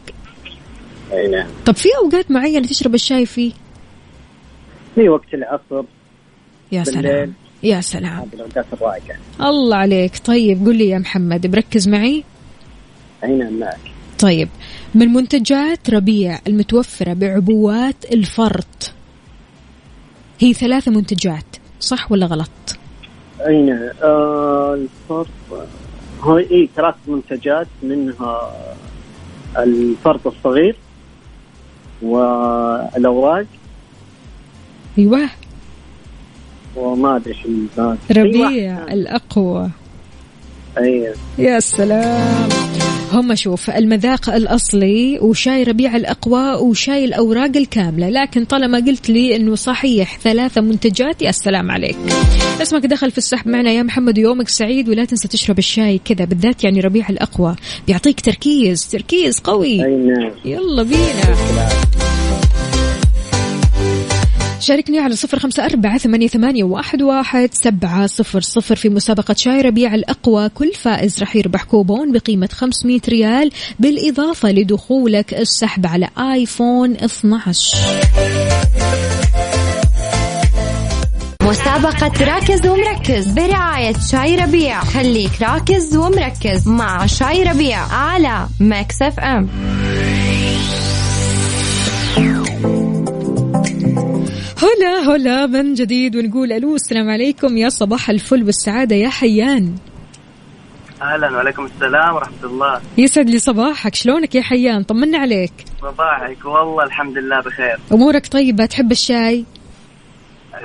أي 1.13 1.29
نعم. 1.29 1.49
طب 1.67 1.75
في 1.75 1.89
أوقات 2.05 2.31
معينة 2.31 2.67
تشرب 2.67 2.95
الشاي 2.95 3.27
فيه؟ 3.27 3.53
في 4.95 5.09
وقت 5.09 5.35
العصر 5.35 5.85
يا. 6.73 6.85
سلام. 6.85 7.35
يا 7.63 7.81
سلام. 7.81 8.29
الأوقات 8.35 8.67
الرائقه 8.73 9.15
الله 9.41 9.77
عليك. 9.77 10.13
طيب 10.25 10.67
قل 10.67 10.77
لي 10.77 10.89
يا 10.89 10.99
محمد 10.99 11.47
بركز 11.47 11.89
معي. 11.89 12.25
أي 13.25 13.37
نعم 13.37 13.59
معك. 13.59 13.81
طيب 14.19 14.49
من 14.95 15.09
منتجات 15.09 15.91
ربيع 15.91 16.39
المتوفرة 16.47 17.13
بعبوات 17.13 18.13
الفرط؟ 18.13 18.93
هي 20.39 20.53
ثلاثة 20.53 20.91
منتجات 20.91 21.57
صح 21.81 22.13
ولا 22.13 22.27
غلط؟ 22.27 22.51
أي 23.47 23.63
نعم. 23.63 23.91
آه 24.03 24.75
الفرط 24.75 25.29
هو 26.21 26.39
إي 26.39 26.69
ثلاث 26.77 26.95
منتجات 27.07 27.67
منها 27.83 28.53
الفرط 29.59 30.27
الصغير 30.27 30.77
والأوراق؟ 32.03 33.47
أيوه. 34.99 35.29
وما 36.77 37.17
أدري 37.17 37.35
إيش 37.35 38.19
ربيع 38.19 38.85
الأقوى. 38.93 39.71
اي 40.79 41.15
يا 41.39 41.61
سلام. 41.61 42.49
هم 43.13 43.35
شوف 43.35 43.71
المذاق 43.71 44.31
الأصلي 44.31 45.19
وشاي 45.19 45.63
ربيع 45.63 45.97
الأقوى 45.97 46.55
وشاي 46.55 47.05
الأوراق 47.05 47.57
الكاملة. 47.57 48.09
لكن 48.09 48.45
طالما 48.45 48.79
قلت 48.79 49.11
لي 49.11 49.37
أنه 49.37 49.55
صحيح 49.55 50.19
ثلاثة 50.19 50.61
منتجات 50.61 51.23
يا 51.23 51.33
سلام 51.33 51.71
عليك. 51.71 51.97
اسمك 52.63 52.87
دخل 52.87 53.11
في 53.11 53.19
السحب 53.19 53.49
معنا 53.49 53.71
يا 53.71 53.83
محمد 53.83 54.19
ويومك 54.19 54.49
سعيد 54.49 54.89
ولا 54.89 55.05
تنسى 55.05 55.29
تشرب 55.29 55.59
الشاي 55.59 56.01
كذا 56.05 56.25
بالذات 56.25 56.65
يعني 56.65 56.81
ربيع 56.81 57.09
الأقوى. 57.09 57.57
بيعطيك 57.87 58.21
تركيز 58.21 58.89
تركيز 58.89 59.39
قوي. 59.39 59.85
أي 59.85 59.97
نعم. 59.97 60.33
يلا 60.45 60.83
بينا. 60.83 62.10
شاركني 64.61 64.99
على 64.99 65.17
صفر 65.17 65.39
خمسة 65.39 65.65
أربعة 65.65 65.99
ثمانية, 65.99 66.29
ثمانية 66.29 66.65
واحد, 66.65 67.03
واحد 67.03 67.49
سبعة 67.53 68.07
صفر 68.07 68.41
صفر 68.41 68.77
في 68.77 68.89
مسابقة 68.89 69.35
شاي 69.35 69.61
ربيع 69.61 69.95
الأقوى. 69.95 70.49
كل 70.49 70.73
فائز 70.73 71.23
رح 71.23 71.37
يربح 71.37 71.63
كوبون 71.65 72.13
بقيمة 72.13 72.49
500 72.53 73.01
ريال 73.09 73.51
بالإضافة 73.79 74.53
لدخولك 74.53 75.35
السحب 75.35 75.87
على 75.87 76.09
آيفون 76.33 76.93
12 76.93 77.77
مسابقة 81.43 82.25
راكز 82.25 82.67
ومركز 82.67 83.27
برعاية 83.27 83.95
شاي 84.11 84.37
ربيع. 84.37 84.85
خليك 84.85 85.43
راكز 85.43 85.97
ومركز 85.97 86.69
مع 86.69 87.07
شاي 87.07 87.43
ربيع 87.43 87.79
على 87.79 88.49
Mix 88.61 89.03
FM. 89.03 89.49
هلا 94.61 95.15
هلا 95.15 95.47
من 95.47 95.75
جديد 95.75 96.17
ونقول 96.17 96.53
ألو 96.53 96.75
السلام 96.75 97.11
عليكم. 97.11 97.57
يا 97.57 97.69
صباح 97.69 98.11
الفل 98.11 98.45
والسعادة 98.45 98.97
يا 98.97 99.09
حيان. 99.09 99.75
أهلا 101.03 101.31
وعليكم 101.31 101.65
السلام 101.65 102.15
ورحمة 102.15 102.45
الله. 102.45 102.81
يسعد 102.99 103.31
لي 103.31 103.39
صباحك. 103.39 103.95
شلونك 103.95 104.35
يا 104.35 104.43
حيان؟ 104.43 104.83
طمنا 104.83 105.19
عليك. 105.19 105.53
صباحك. 105.81 106.45
والله 106.45 106.85
الحمد 106.85 107.19
لله 107.19 107.41
بخير. 107.41 107.79
أمورك 107.93 108.27
طيبة؟ 108.27 108.67
تحب 108.67 108.93
الشاي؟ 108.93 109.45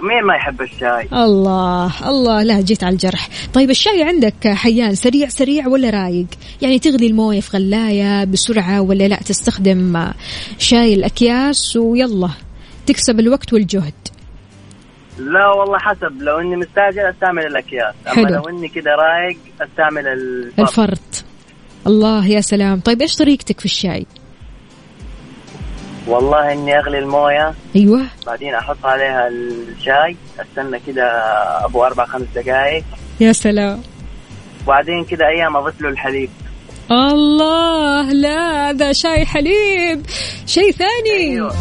مين 0.01 0.23
ما 0.23 0.35
يحب 0.35 0.61
الشاي؟ 0.61 1.07
الله 1.13 2.09
الله. 2.09 2.43
لا 2.43 2.61
جيت 2.61 2.83
على 2.83 2.93
الجرح. 2.93 3.29
طيب 3.53 3.69
الشاي 3.69 4.03
عندك 4.03 4.47
حيان 4.47 4.95
سريع 4.95 5.29
سريع 5.29 5.67
ولا 5.67 5.89
رايق؟ 5.89 6.27
يعني 6.61 6.79
تغلي 6.79 7.07
الموية 7.07 7.39
في 7.39 7.57
غلاية 7.57 8.23
بسرعة 8.23 8.81
ولا 8.81 9.07
لا 9.07 9.15
تستخدم 9.15 10.11
شاي 10.57 10.93
الأكياس 10.93 11.75
ويلا. 11.75 12.29
تكسب 12.85 13.19
الوقت 13.19 13.53
والجهد. 13.53 13.93
لا 15.17 15.47
والله 15.47 15.79
حسب 15.79 16.21
لو 16.21 16.39
إني 16.39 16.55
مستعجل 16.55 16.99
أستعمل 16.99 17.45
الأكياس. 17.45 17.95
أما 18.07 18.15
حلو. 18.15 18.35
لو 18.35 18.49
إني 18.49 18.67
كذا 18.67 18.95
رايق 18.95 19.37
أستعمل 19.61 20.07
الفرق. 20.07 20.59
الفرط 20.59 21.25
الله 21.87 22.27
يا 22.27 22.41
سلام. 22.41 22.79
طيب 22.79 23.01
إيش 23.01 23.15
طريقتك 23.15 23.59
في 23.59 23.65
الشاي؟ 23.65 24.05
والله 26.07 26.53
إني 26.53 26.79
أغلي 26.79 26.99
الموية. 26.99 27.53
أيوه. 27.75 28.01
بعدين 28.25 28.55
أحط 28.55 28.85
عليها 28.85 29.27
الشاي 29.27 30.17
أستنى 30.39 30.79
كذا 30.79 31.21
أبو 31.63 31.83
أربع 31.83 32.05
خمس 32.05 32.27
دقائق 32.35 32.83
يا 33.19 33.31
سلام. 33.31 33.81
وبعدين 34.65 35.05
كذا 35.05 35.25
أيام 35.27 35.55
أضيف 35.55 35.81
له 35.81 35.89
الحليب. 35.89 36.29
الله 36.91 38.13
لا 38.13 38.69
هذا 38.69 38.93
شاي 38.93 39.25
حليب. 39.25 40.05
شيء 40.45 40.71
ثاني. 40.71 41.19
أيوه. 41.19 41.55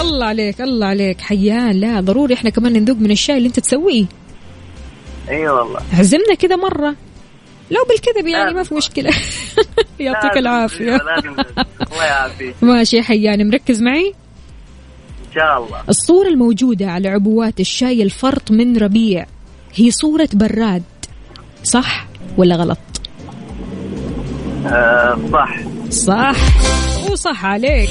الله 0.00 0.26
عليك 0.26 0.60
الله 0.60 0.86
عليك. 0.86 1.20
حيان 1.20 1.70
لا 1.70 2.00
ضروري 2.00 2.34
إحنا 2.34 2.50
كمان 2.50 2.72
نذوق 2.72 2.96
من 2.96 3.10
الشاي 3.10 3.36
اللي 3.36 3.46
أنت 3.46 3.60
تسويه. 3.60 4.04
أيوه 5.28 5.62
والله. 5.62 5.80
عزمنا 5.92 6.34
كذا 6.34 6.56
مرة. 6.56 6.94
لو 7.70 7.84
بالكذب 7.88 8.26
يعني. 8.26 8.54
ما 8.54 8.62
في 8.62 8.74
مشكلة. 8.74 9.10
يعطيك 10.00 10.36
أيوة، 10.36 10.40
لازم 10.96 11.30
الله 11.92 12.04
يعافيك. 12.04 12.54
ماشي 12.62 12.96
يا 12.96 13.02
حيان 13.02 13.48
مركز 13.48 13.82
معي؟ 13.82 14.14
إن 15.28 15.34
شاء 15.34 15.64
الله. 15.64 15.82
الصورة 15.88 16.28
الموجودة 16.28 16.90
على 16.90 17.08
عبوات 17.08 17.60
الشاي 17.60 18.02
الفرط 18.02 18.50
من 18.50 18.76
ربيع. 18.76 19.26
هي 19.74 19.90
صورة 19.90 20.28
براد 20.34 20.82
صح 21.64 22.06
ولا 22.36 22.56
غلط؟ 22.56 22.78
صح. 25.32 25.56
صح. 25.90 26.36
وصح 27.10 27.44
عليك. 27.44 27.90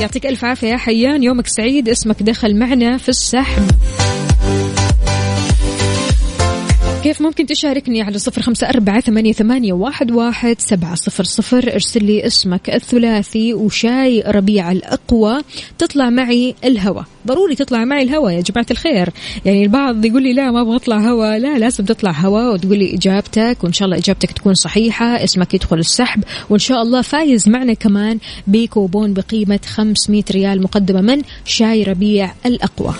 يعطيك 0.00 0.26
ألف 0.26 0.44
عافية 0.44 0.68
يا 0.68 0.76
حيان. 0.76 1.22
يومك 1.22 1.46
سعيد. 1.46 1.88
اسمك 1.88 2.22
دخل 2.22 2.58
معنا 2.58 2.96
في 2.96 3.08
السحب. 3.08 3.70
كيف 7.06 7.22
ممكن 7.22 7.46
تشاركني 7.46 8.02
على 8.02 8.18
صفر 8.18 8.42
خمسة 8.42 8.68
أربعة 8.68 9.00
ثمانية, 9.00 9.32
ثمانية 9.32 9.72
واحد, 9.72 10.10
واحد 10.10 10.60
سبعة 10.60 10.94
صفر 10.94 11.24
صفر؟ 11.24 11.72
ارسل 11.72 12.04
لي 12.04 12.26
اسمك 12.26 12.70
الثلاثي 12.70 13.54
وشاي 13.54 14.24
ربيع 14.26 14.72
الأقوى. 14.72 15.40
تطلع 15.78 16.10
معي 16.10 16.54
الهوا. 16.64 17.02
ضروري 17.26 17.54
تطلع 17.54 17.84
معي 17.84 18.02
الهوا 18.02 18.30
يا 18.30 18.40
جماعة 18.40 18.66
الخير. 18.70 19.10
يعني 19.44 19.62
البعض 19.62 20.04
يقول 20.04 20.22
لي 20.22 20.32
لا 20.32 20.50
ما 20.50 20.60
أبغى 20.60 20.76
أطلع 20.76 20.98
هوا. 20.98 21.38
لا 21.38 21.58
لازم 21.58 21.84
تطلع 21.84 22.10
هوا 22.10 22.50
وتقول 22.50 22.78
لي 22.78 22.94
إجابتك 22.94 23.58
وإن 23.62 23.72
شاء 23.72 23.86
الله 23.86 23.98
إجابتك 23.98 24.32
تكون 24.32 24.54
صحيحة. 24.54 25.24
اسمك 25.24 25.54
يدخل 25.54 25.78
السحب 25.78 26.24
وإن 26.50 26.58
شاء 26.58 26.82
الله 26.82 27.02
فايز 27.02 27.48
معنا 27.48 27.74
كمان 27.74 28.18
بكوبون 28.46 29.14
بقيمة 29.14 29.60
500 29.66 30.24
ريال 30.30 30.62
مقدمة 30.62 31.00
من 31.00 31.22
شاي 31.44 31.82
ربيع 31.82 32.32
الأقوى. 32.46 32.94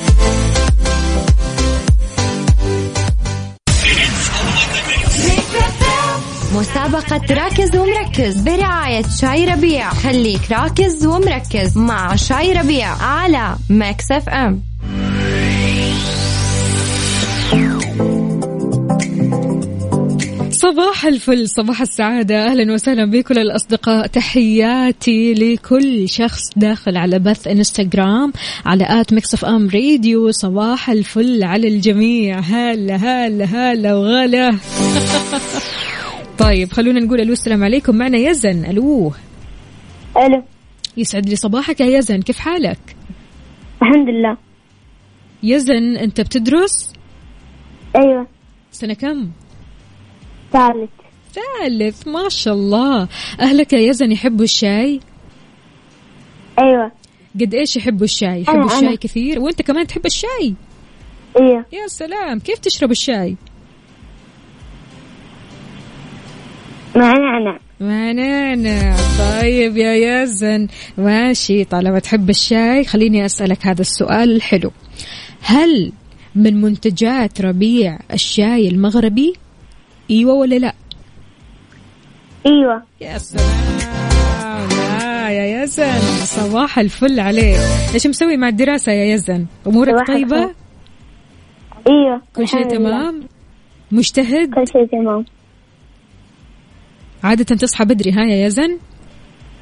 مسابقة 6.54 7.34
راكز 7.34 7.76
ومركز 7.76 8.40
برعاية 8.40 9.04
شاي 9.20 9.44
ربيع. 9.44 9.90
خليك 9.90 10.40
راكز 10.50 11.06
ومركز 11.06 11.78
مع 11.78 12.16
شاي 12.16 12.52
ربيع 12.52 12.88
على 12.88 13.56
Mix 13.70 14.10
FM. 14.10 14.62
صباح 20.50 21.04
الفل 21.04 21.48
صباح 21.48 21.80
السعادة. 21.80 22.46
أهلا 22.46 22.72
وسهلا 22.72 23.10
بكل 23.10 23.38
الأصدقاء. 23.38 24.06
تحياتي 24.06 25.34
لكل 25.34 26.08
شخص 26.08 26.42
داخل 26.56 26.96
على 26.96 27.18
بث 27.18 27.46
إنستغرام 27.46 28.32
على 28.66 29.00
at 29.00 29.12
Mix 29.12 29.34
FM 29.34 29.68
Radio. 29.68 30.30
صباح 30.30 30.90
الفل 30.90 31.44
على 31.44 31.68
الجميع. 31.68 32.38
هلا 32.40 32.96
هلا 32.96 33.44
هلا 33.44 33.94
وغلا. 33.94 34.58
طيب 36.38 36.72
خلونا 36.72 37.00
نقول 37.00 37.20
ألو 37.20 37.32
السلام 37.32 37.64
عليكم. 37.64 37.96
معنا 37.96 38.18
يزن. 38.18 38.64
ألو. 38.64 39.12
ألو. 40.16 40.42
يسعد 40.96 41.28
لي 41.28 41.36
صباحك 41.36 41.80
يا 41.80 41.98
يزن. 41.98 42.22
كيف 42.22 42.38
حالك؟ 42.38 42.96
الحمد 43.82 44.08
لله. 44.08 44.36
يزن 45.42 45.96
أنت 45.96 46.20
بتدرس؟ 46.20 46.92
أيوه. 47.96 48.26
سنة 48.72 48.94
كم؟ 48.94 49.30
ثالث. 50.52 50.90
ثالث. 51.32 52.08
ما 52.08 52.28
شاء 52.28 52.54
الله. 52.54 53.08
أهلك 53.40 53.72
يا 53.72 53.78
يزن 53.78 54.12
يحبوا 54.12 54.44
الشاي؟ 54.44 55.00
أيوه. 56.58 56.92
قد 57.40 57.54
إيش 57.54 57.76
يحبوا 57.76 58.04
الشاي؟ 58.04 58.40
يحبوا 58.42 58.62
أنا- 58.68 58.72
الشاي 58.72 58.88
أنا. 58.88 58.96
كثير؟ 58.96 59.38
وأنت 59.40 59.62
كمان 59.62 59.86
تحب 59.86 60.06
الشاي؟ 60.06 60.54
أيوه. 61.40 61.64
يا 61.72 61.86
سلام. 61.86 62.38
كيف 62.38 62.58
تشرب 62.58 62.90
الشاي؟ 62.90 63.36
مع 66.96 67.12
نعناع 67.12 67.58
مع 67.80 68.12
نعناع 68.12 68.96
طيب 69.18 69.76
يا 69.76 70.22
يزن 70.22 70.68
ماشي. 70.98 71.64
طالما 71.64 71.98
تحب 71.98 72.30
الشاي 72.30 72.84
خليني 72.84 73.24
أسألك 73.24 73.66
هذا 73.66 73.80
السؤال 73.80 74.36
الحلو. 74.36 74.70
هل 75.42 75.92
من 76.34 76.60
منتجات 76.60 77.40
ربيع 77.40 77.98
الشاي 78.12 78.68
المغربي؟ 78.68 79.34
إيوه 80.10 80.34
ولا 80.34 80.54
لا؟ 80.54 80.74
إيوه. 82.46 82.82
يا 83.00 83.18
سلام. 83.18 83.88
لا 84.98 85.30
يا 85.30 85.62
يزن 85.62 86.00
صباح 86.24 86.78
الفل 86.78 87.20
عليك. 87.20 87.58
إيش 87.94 88.06
مسوي 88.06 88.36
مع 88.36 88.48
الدراسة 88.48 88.92
يا 88.92 89.14
يزن 89.14 89.46
أمورك 89.66 89.94
الخير. 90.00 90.34
إيوه. 91.88 92.22
كل 92.36 92.48
شيء. 92.48 92.68
تمام؟ 92.68 93.22
مجتهد؟ 93.92 94.54
كل 94.54 94.68
شيء 94.72 94.86
تمام. 94.86 95.24
عادة 97.26 97.56
تصحى 97.56 97.84
بدري 97.84 98.12
ها 98.12 98.24
يا 98.24 98.46
يزن؟ 98.46 98.78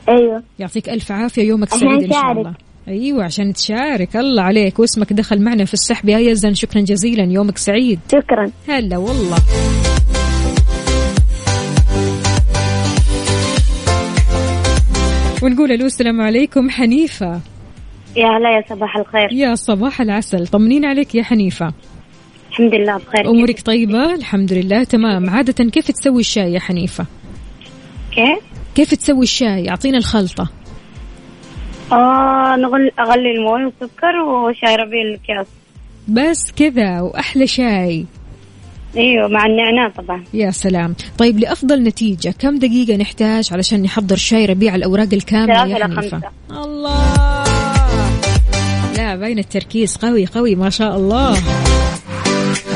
أيوه. 0.08 0.42
يعطيك 0.58 0.88
ألف 0.88 1.12
عافية 1.12 1.42
يومك 1.42 1.68
سعيد 1.68 2.02
إن 2.02 2.12
شاء. 2.12 2.32
الله. 2.32 2.54
أيوة 2.88 3.24
عشان 3.24 3.52
تشارك. 3.52 4.16
الله 4.16 4.42
عليك. 4.42 4.78
واسمك 4.78 5.12
دخل 5.12 5.42
معنا 5.42 5.64
في 5.64 5.74
السحب. 5.74 6.08
يا 6.08 6.18
يزن 6.18 6.54
شكرا 6.54 6.80
جزيلا. 6.80 7.32
يومك 7.32 7.58
سعيد. 7.58 8.00
شكرا. 8.12 8.50
هلا 8.68 8.96
والله. 8.96 9.38
ونقول 15.42 15.72
ألو 15.72 15.86
السلام 15.86 16.20
عليكم. 16.20 16.70
حنيفة. 16.70 17.40
يا 18.16 18.26
هلا 18.26 18.56
يا 18.56 18.62
صباح 18.68 18.96
الخير. 18.96 19.32
يا 19.32 19.54
صباح 19.54 20.00
العسل. 20.00 20.46
طمنين 20.46 20.84
عليك 20.84 21.14
يا 21.14 21.22
حنيفة. 21.22 21.72
الحمد 22.50 22.74
لله 22.74 22.96
بخير. 22.96 23.30
أمورك 23.30 23.60
طيبة؟ 23.60 24.14
الحمد 24.14 24.52
لله 24.52 24.84
تمام. 24.84 25.30
عادة 25.30 25.70
كيف 25.70 25.90
تسوي 25.90 26.20
الشاي 26.20 26.52
يا 26.52 26.60
حنيفة؟ 26.60 27.06
كيف؟ 28.14 28.38
كيف 28.74 28.94
تسوي 28.94 29.22
الشاي؟ 29.22 29.70
أعطينا 29.70 29.98
الخلطة. 29.98 30.48
آه 31.92 32.56
نغل 32.56 32.90
أغلي 32.98 33.30
الموية 33.36 33.64
والسكر 33.64 34.16
وشاي 34.16 34.76
ربيع 34.76 35.02
الكاس 35.02 35.46
بس 36.08 36.52
كذا 36.56 37.00
وأحلى 37.00 37.46
شاي. 37.46 38.06
أيوه 38.96 39.28
مع 39.28 39.46
النعناع 39.46 39.88
طبعا. 39.88 40.24
يا 40.34 40.50
سلام. 40.50 40.94
طيب 41.18 41.38
لأفضل 41.38 41.82
نتيجة 41.82 42.34
كم 42.38 42.58
دقيقة 42.58 42.96
نحتاج 42.96 43.48
علشان 43.52 43.82
نحضر 43.82 44.16
شاي 44.16 44.46
ربيع 44.46 44.74
الأوراق 44.74 45.08
الكاملة 45.12 45.64
ثلاثة 45.64 45.78
يا 45.78 46.00
خمسة. 46.00 46.20
الله! 46.50 47.44
لا 48.96 49.16
باين 49.16 49.38
التركيز 49.38 49.96
قوي 49.96 50.26
قوي 50.26 50.54
ما 50.54 50.70
شاء 50.70 50.96
الله. 50.96 51.38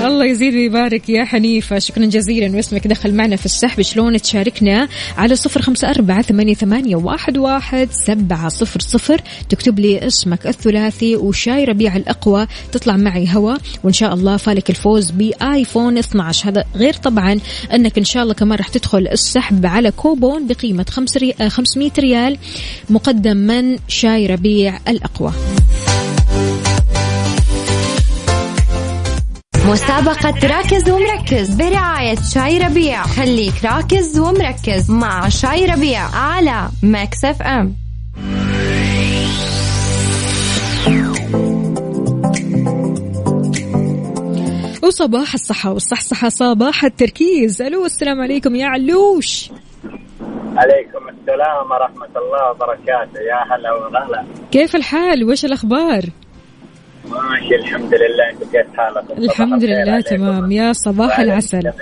الله 0.09 0.25
يزيد 0.25 0.55
ويبارك 0.55 1.09
يا 1.09 1.25
حنيفة. 1.25 1.79
شكرا 1.79 2.05
جزيلا. 2.05 2.57
واسمك 2.57 2.87
دخل 2.87 3.15
معنا 3.15 3.37
في 3.37 3.47
السحب. 3.47 3.83
شلون 3.83 4.21
تشاركنا 4.21 4.89
على 5.17 5.37
صفر 5.37 5.63
خمسة 5.63 5.91
أربعة 5.91 6.23
ثمانية, 6.23 6.55
ثمانية 6.55 6.97
واحد, 6.97 7.39
واحد 7.39 7.89
سبعة 7.91 8.49
صفر 8.49 8.81
صفر. 8.81 9.21
تكتب 9.49 9.79
لي 9.79 10.07
اسمك 10.07 10.47
الثلاثي 10.47 11.17
وشاي 11.17 11.65
ربيع 11.65 11.97
الأقوى. 11.97 12.47
تطلع 12.73 12.97
معي 12.97 13.29
هوا. 13.35 13.57
وإن 13.85 13.93
شاء 13.93 14.15
الله 14.15 14.37
فالك 14.37 14.71
الفوز 14.71 15.11
بآيفون 15.11 15.99
12 15.99 16.49
هذا 16.49 16.65
غير 16.77 16.95
طبعا 16.95 17.41
أنك 17.75 17.99
إن 17.99 18.05
شاء 18.05 18.23
الله 18.23 18.35
كمان 18.35 18.59
راح 18.59 18.69
تدخل 18.69 19.09
السحب 19.09 19.67
على 19.67 19.91
كوبون 19.91 20.49
خمس 20.89 21.17
ري... 21.17 21.35
آه، 21.41 21.49
500 21.49 21.91
ريال 21.99 22.37
مقدم 22.91 23.37
من 23.37 23.79
شاي 23.89 24.27
ربيع 24.27 24.79
الأقوى. 24.89 25.33
مسابقة 29.69 30.49
راكز 30.49 30.91
ومركز 30.91 31.55
برعاية 31.55 32.17
شاي 32.35 32.59
ربيع. 32.59 33.03
خليك 33.03 33.65
راكز 33.65 34.19
ومركز 34.19 34.91
مع 34.91 35.29
شاي 35.29 35.67
ربيع 35.67 36.01
على 36.01 36.69
Mix 36.83 37.25
FM. 37.25 37.77
وصباح 44.83 45.35
الصحة 45.35 45.73
والصحصحة 45.73 46.29
صباح 46.29 46.85
التركيز. 46.85 47.63
ألو 47.63 47.85
السلام 47.85 48.21
عليكم 48.21 48.55
يا 48.55 48.67
علوش. 48.67 49.51
عليكم 50.57 51.09
السلام 51.09 51.71
ورحمة 51.71 52.09
الله 52.17 52.51
وبركاته. 52.51 53.21
يا 53.21 53.55
هلا 53.55 53.73
وغلا. 53.73 54.27
كيف 54.51 54.77
الحال؟ 54.77 55.25
وش 55.25 55.45
الأخبار؟ 55.45 56.05
ماشي 57.11 57.55
الحمد 57.55 57.95
لله 57.95 58.31
انت 58.33 58.43
كيف 58.53 58.77
حالك؟ 58.77 59.19
الحمد 59.19 59.65
لله 59.65 60.01
تمام. 60.01 60.53
يا 60.53 60.73
صباح 60.73 61.19
العسل. 61.21 61.73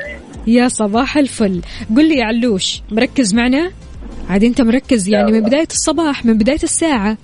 يا 0.47 0.69
صباح 0.69 1.17
الفل. 1.17 1.61
قل 1.97 2.09
لي 2.09 2.17
يا 2.17 2.25
علوش 2.25 2.83
مركز 2.91 3.35
معنا؟ 3.35 3.71
عاد 4.29 4.45
انت 4.45 4.61
مركز 4.61 5.09
يعني 5.09 5.33
من 5.33 5.41
بداية 5.41 5.69
الصباح 5.71 6.25
من 6.25 6.39
بداية 6.39 6.63
الساعة. 6.63 7.17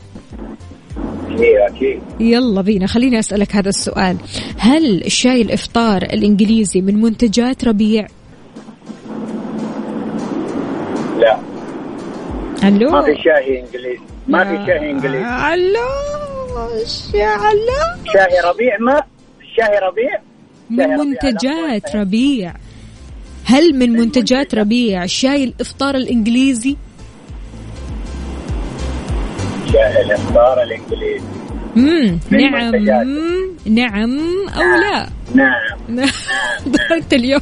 أكيد 1.31 1.57
أكيد. 1.77 2.01
يلا 2.21 2.61
بينا 2.61 2.87
خليني 2.87 3.19
أسألك 3.19 3.57
هذا 3.57 3.69
السؤال. 3.69 4.17
هل 4.59 5.05
الشاي 5.05 5.43
الإفطار 5.43 6.03
الإنجليزي 6.03 6.81
من 6.81 7.01
منتجات 7.01 7.65
ربيع؟ 7.65 8.07
لا. 11.19 11.39
علو 12.63 12.91
ما 12.91 13.03
في 13.03 13.15
شاي 13.23 13.61
إنجليزي. 13.61 14.01
ما 14.29 14.45
في 14.45 14.67
شاي 14.67 14.91
إنجليزي. 14.91 15.25
علوش 15.25 16.22
شاي 18.13 18.41
ربيع 18.45 18.79
ما؟ 18.81 19.03
شاي 19.57 19.79
ربيع؟ 19.79 20.21
من. 20.71 20.87
منتجات 20.87 21.97
ربيع. 21.97 22.55
هل 23.45 23.79
من 23.79 23.93
منتجات 23.93 24.55
ربيع 24.55 25.07
شاي 25.07 25.45
الإفطار 25.45 25.95
الإنجليزي؟ 25.95 26.77
شاي 29.73 30.03
الإفطار 30.03 30.63
الإنجليزي. 30.63 31.27
مم. 31.77 32.19
من 32.31 32.51
نعم. 32.51 32.65
منتجات. 32.65 33.07
نعم 33.67 34.19
أو 34.57 34.63
لا؟ 34.81 35.09
نعم. 35.35 36.09
انت 36.97 37.13
اليوم. 37.13 37.41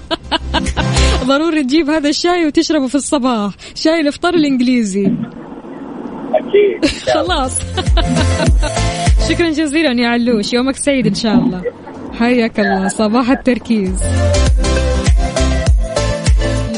ضروري 1.31 1.63
تجيب 1.63 1.91
هذا 1.91 2.09
الشاي 2.09 2.47
وتشربه 2.47 2.87
في 2.87 2.95
الصباح. 2.95 3.53
شاي 3.75 4.01
الإفطار 4.01 4.35
الإنجليزي. 4.35 5.13
أكيد 6.35 6.87
خلاص. 7.15 7.61
شكرا 9.31 9.51
جزيلا 9.51 10.03
يا 10.03 10.09
علوش. 10.09 10.53
يومك 10.53 10.77
سعيد 10.77 11.07
إن 11.07 11.15
شاء 11.15 11.35
الله. 11.35 11.63
حياك 12.19 12.61
الله. 12.61 12.89
صباح 12.89 13.31
التركيز. 13.31 14.03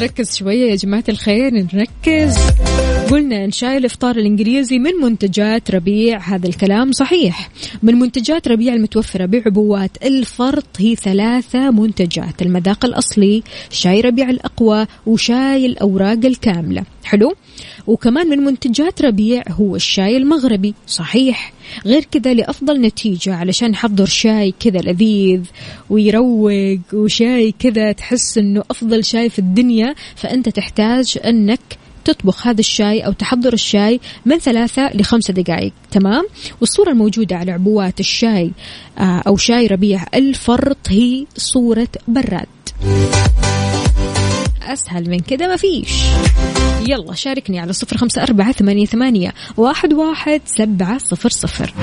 نركز 0.00 0.36
شوية 0.36 0.70
يا 0.70 0.76
جماعة 0.76 1.04
الخير. 1.08 1.66
نركز. 1.74 2.36
قلنا 3.12 3.44
إن 3.44 3.50
شاي 3.50 3.76
الإفطار 3.76 4.16
الإنجليزي 4.16 4.78
من 4.78 4.90
منتجات 4.90 5.70
ربيع 5.70 6.18
هذا 6.18 6.48
الكلام 6.48 6.92
صحيح. 6.92 7.50
من 7.82 7.94
منتجات 7.94 8.48
ربيع 8.48 8.74
المتوفرة 8.74 9.26
بعبوات 9.26 9.90
الفرط 10.04 10.66
هي 10.78 10.94
ثلاثة 10.94 11.70
منتجات. 11.70 12.42
المذاق 12.42 12.84
الأصلي 12.84 13.42
شاي 13.70 14.00
ربيع 14.00 14.30
الأقوى 14.30 14.86
وشاي 15.06 15.66
الأوراق 15.66 16.24
الكاملة. 16.24 16.84
حلو؟ 17.04 17.34
وكمان 17.86 18.28
من 18.28 18.38
منتجات 18.38 19.02
ربيع 19.02 19.42
هو 19.48 19.76
الشاي 19.76 20.16
المغربي. 20.16 20.74
صحيح. 20.86 21.52
غير 21.86 22.04
كذا 22.10 22.34
لأفضل 22.34 22.80
نتيجة 22.80 23.34
علشان 23.34 23.70
نحضر 23.70 24.06
شاي 24.06 24.54
كذا 24.60 24.80
لذيذ 24.80 25.40
ويروق 25.90 26.78
وشاي 26.92 27.54
كذا 27.58 27.92
تحس 27.92 28.38
إنه 28.38 28.62
أفضل 28.70 29.04
شاي 29.04 29.30
في 29.30 29.38
الدنيا 29.38 29.94
فأنت 30.16 30.48
تحتاج 30.48 31.18
إنك 31.24 31.81
تطبخ 32.04 32.46
هذا 32.46 32.60
الشاي 32.60 33.00
أو 33.00 33.12
تحضر 33.12 33.52
الشاي 33.52 34.00
من 34.26 34.38
ثلاثة 34.38 34.96
لخمسة 34.96 35.34
دقائق. 35.34 35.72
تمام؟ 35.90 36.26
والصورة 36.60 36.90
الموجودة 36.90 37.36
على 37.36 37.52
عبوات 37.52 38.00
الشاي 38.00 38.52
آه، 38.98 39.22
أو 39.26 39.36
شاي 39.36 39.66
ربيع 39.66 40.04
الفرط 40.14 40.88
هي 40.88 41.26
صورة 41.36 41.88
براد. 42.08 42.46
أسهل 44.62 45.10
من 45.10 45.18
كده 45.18 45.48
ما 45.48 45.56
فيش. 45.56 46.02
يلا 46.88 47.14
شاركني 47.14 47.60
على 47.60 47.72
صفر 47.72 47.96
خمسة 47.96 48.22
أربعة 48.22 48.52
ثمانية, 48.52 48.86
ثمانية 48.86 49.32
واحد, 49.56 49.92
واحد 49.92 50.40
سبعة 50.46 50.98
صفر 50.98 51.28
صفر. 51.28 51.74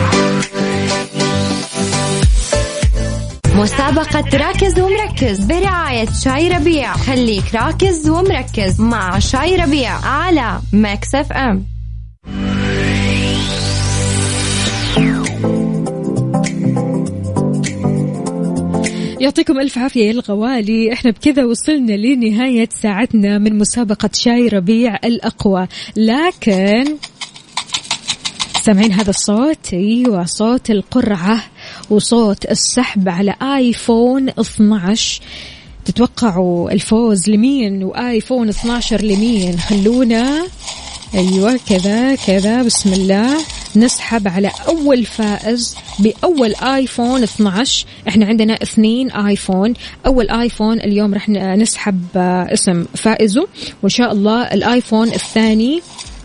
مسابقة 3.59 4.37
راكز 4.37 4.79
ومركز 4.79 5.45
برعاية 5.45 6.07
شاي 6.23 6.49
ربيع. 6.49 6.93
خليك 6.93 7.55
راكز 7.55 8.09
ومركز 8.09 8.81
مع 8.81 9.19
شاي 9.19 9.55
ربيع 9.55 9.91
على 9.91 10.59
Mix 10.73 11.15
FM. 11.15 11.65
يعطيكم 19.19 19.59
ألف 19.59 19.77
عافية 19.77 20.05
يا 20.05 20.11
الغوالي. 20.11 20.93
إحنا 20.93 21.11
بكذا 21.11 21.45
وصلنا 21.45 21.93
لنهاية 21.93 22.69
ساعتنا 22.71 23.37
من 23.37 23.57
مسابقة 23.57 24.09
شاي 24.13 24.47
ربيع 24.47 24.95
الأقوى. 24.95 25.67
لكن 25.95 26.97
سامعين 28.61 28.91
هذا 28.91 29.09
الصوت؟ 29.09 29.73
أيوه 29.73 30.25
صوت 30.25 30.69
القرعة. 30.69 31.43
وصوت 31.89 32.45
السحب 32.51 33.09
على 33.09 33.35
آيفون 33.41 34.29
12 34.29 35.21
تتوقعوا 35.85 36.71
الفوز 36.71 37.29
لمين؟ 37.29 37.83
وآيفون 37.83 38.49
12 38.49 39.01
لمين؟ 39.01 39.59
خلونا 39.59 40.47
أيوه 41.15 41.59
كذا 41.69 42.15
كذا 42.15 42.63
بسم 42.63 42.93
الله. 42.93 43.37
نسحب 43.75 44.27
على 44.27 44.51
أول 44.67 45.05
فائز 45.05 45.75
بأول 45.99 46.55
آيفون 46.55 47.23
12 47.23 47.85
إحنا 48.07 48.25
عندنا 48.25 48.53
اثنين 48.53 49.11
آيفون. 49.11 49.73
أول 50.05 50.29
آيفون 50.29 50.79
اليوم 50.81 51.13
رح 51.13 51.29
نسحب 51.29 52.01
آه، 52.15 52.53
اسم 52.53 52.85
فائزه. 52.95 53.47
وإن 53.83 53.89
شاء 53.89 54.11
الله 54.11 54.41
الآيفون 54.41 55.07
الثاني 55.07 55.81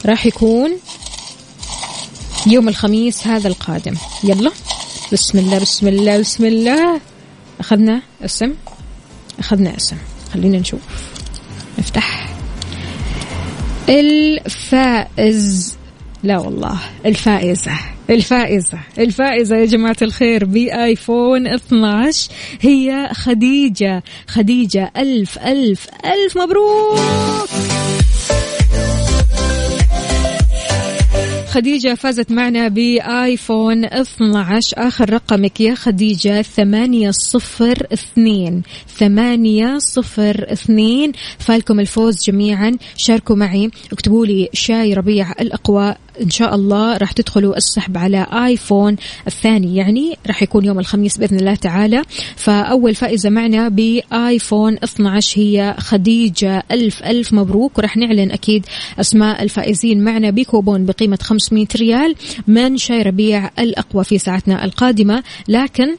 راح 0.06 0.26
يكون 0.26 0.70
يوم 2.46 2.68
الخميس 2.68 3.26
هذا 3.26 3.48
القادم. 3.48 3.94
يلا. 4.24 4.50
بسم 5.14 5.38
الله 5.38 5.58
بسم 5.58 5.88
الله 5.88 6.20
بسم 6.20 6.44
الله. 6.44 7.00
أخذنا 7.60 8.02
اسم؟ 8.24 8.54
أخذنا 9.38 9.76
اسم. 9.76 9.96
خلينا 10.34 10.58
نشوف. 10.58 10.80
نفتح. 11.78 12.34
الفائز. 13.88 15.76
لا 16.22 16.38
والله 16.38 16.78
الفائزة. 17.06 17.72
الفائزة. 18.10 18.78
الفائزة 18.98 19.56
يا 19.56 19.64
جماعة 19.64 19.96
الخير 20.02 20.44
بآيفون 20.44 21.46
12 21.46 22.30
هي 22.60 23.10
خديجة. 23.12 24.02
خديجة 24.28 24.92
ألف 24.96 25.38
ألف 25.38 25.88
ألف 26.04 26.38
مبروك. 26.38 27.93
خديجة 31.54 31.94
فازت 31.94 32.32
معنا 32.32 32.68
بآيفون 32.68 33.84
12 33.84 34.74
آخر 34.76 35.12
رقمك 35.12 35.60
يا 35.60 35.74
خديجة 35.74 36.42
ثمانية 36.42 37.10
صفر 37.10 37.86
اثنين 37.92 38.62
ثمانية 38.96 39.78
صفر 39.78 40.52
اثنين. 40.52 41.12
فالكم 41.38 41.80
الفوز 41.80 42.24
جميعا. 42.26 42.76
شاركوا 42.96 43.36
معي 43.36 43.70
اكتبوا 43.92 44.26
لي 44.26 44.48
شاي 44.52 44.94
ربيع 44.94 45.32
الأقوى. 45.40 45.94
إن 46.22 46.30
شاء 46.30 46.54
الله 46.54 46.96
راح 46.96 47.12
تدخلوا 47.12 47.56
السحب 47.56 47.98
على 47.98 48.26
آيفون 48.46 48.96
الثاني. 49.26 49.76
يعني 49.76 50.18
راح 50.26 50.42
يكون 50.42 50.64
يوم 50.64 50.78
الخميس 50.78 51.18
بإذن 51.18 51.38
الله 51.40 51.54
تعالى. 51.54 52.02
فأول 52.36 52.94
فائزة 52.94 53.30
معنا 53.30 53.68
بآيفون 53.68 54.76
12 54.84 55.40
هي 55.40 55.74
خديجة. 55.78 56.62
ألف 56.70 57.02
ألف 57.02 57.32
مبروك. 57.32 57.78
وراح 57.78 57.96
نعلن 57.96 58.30
أكيد 58.30 58.66
أسماء 59.00 59.42
الفائزين 59.42 60.04
معنا 60.04 60.30
بكوبون 60.30 60.84
بقيمة 60.86 61.18
500 61.44 61.66
ريال 61.76 62.14
من 62.46 62.76
شاي 62.76 63.02
ربيع 63.02 63.50
الأقوى 63.58 64.04
في 64.04 64.18
ساعتنا 64.18 64.64
القادمة. 64.64 65.22
لكن 65.48 65.96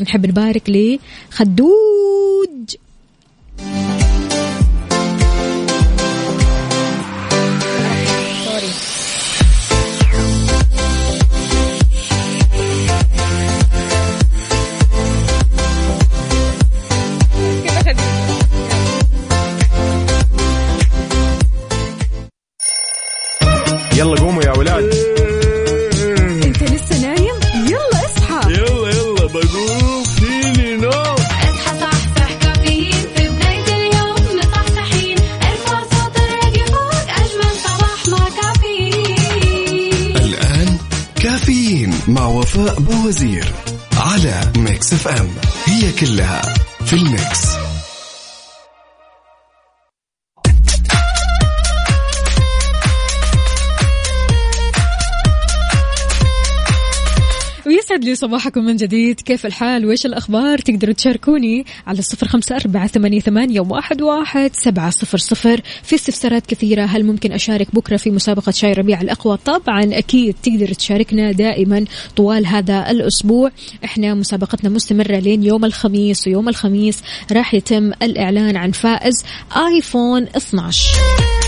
نحب 0.00 0.26
نبارك 0.26 0.98
لخدوج 1.30 1.68
صباحكم 58.28 58.64
من 58.64 58.76
جديد. 58.76 59.20
كيف 59.20 59.46
الحال؟ 59.46 59.86
وإيش 59.86 60.06
الأخبار؟ 60.06 60.58
تقدروا 60.58 60.94
تشاركوني 60.94 61.64
على 61.86 61.98
الصفر 61.98 62.28
خمسة 62.28 62.56
أربعة 62.56 62.86
ثمانية, 62.86 63.20
ثمانية 63.20 63.60
واحد, 63.60 64.02
واحد 64.02 64.50
سبعة 64.54 64.90
صفر 64.90 65.18
صفر. 65.18 65.60
في 65.82 65.94
استفسارات 65.94 66.46
كثيرة 66.46 66.84
هل 66.84 67.04
ممكن 67.04 67.32
أشارك 67.32 67.74
بكرة 67.74 67.96
في 67.96 68.10
مسابقة 68.10 68.52
شاي 68.52 68.72
ربيع 68.72 69.00
الأقوى؟ 69.00 69.38
طبعا 69.44 69.84
أكيد 69.84 70.34
تقدر 70.42 70.72
تشاركنا 70.72 71.32
دائما 71.32 71.84
طوال 72.16 72.46
هذا 72.46 72.90
الأسبوع. 72.90 73.50
إحنا 73.84 74.14
مسابقتنا 74.14 74.70
مستمرة 74.70 75.16
لين 75.18 75.42
يوم 75.42 75.64
الخميس 75.64 76.26
ويوم 76.26 76.48
الخميس 76.48 77.02
راح 77.32 77.54
يتم 77.54 77.92
الإعلان 78.02 78.56
عن 78.56 78.70
فائز 78.70 79.24
آيفون 79.56 80.22
12 80.22 81.47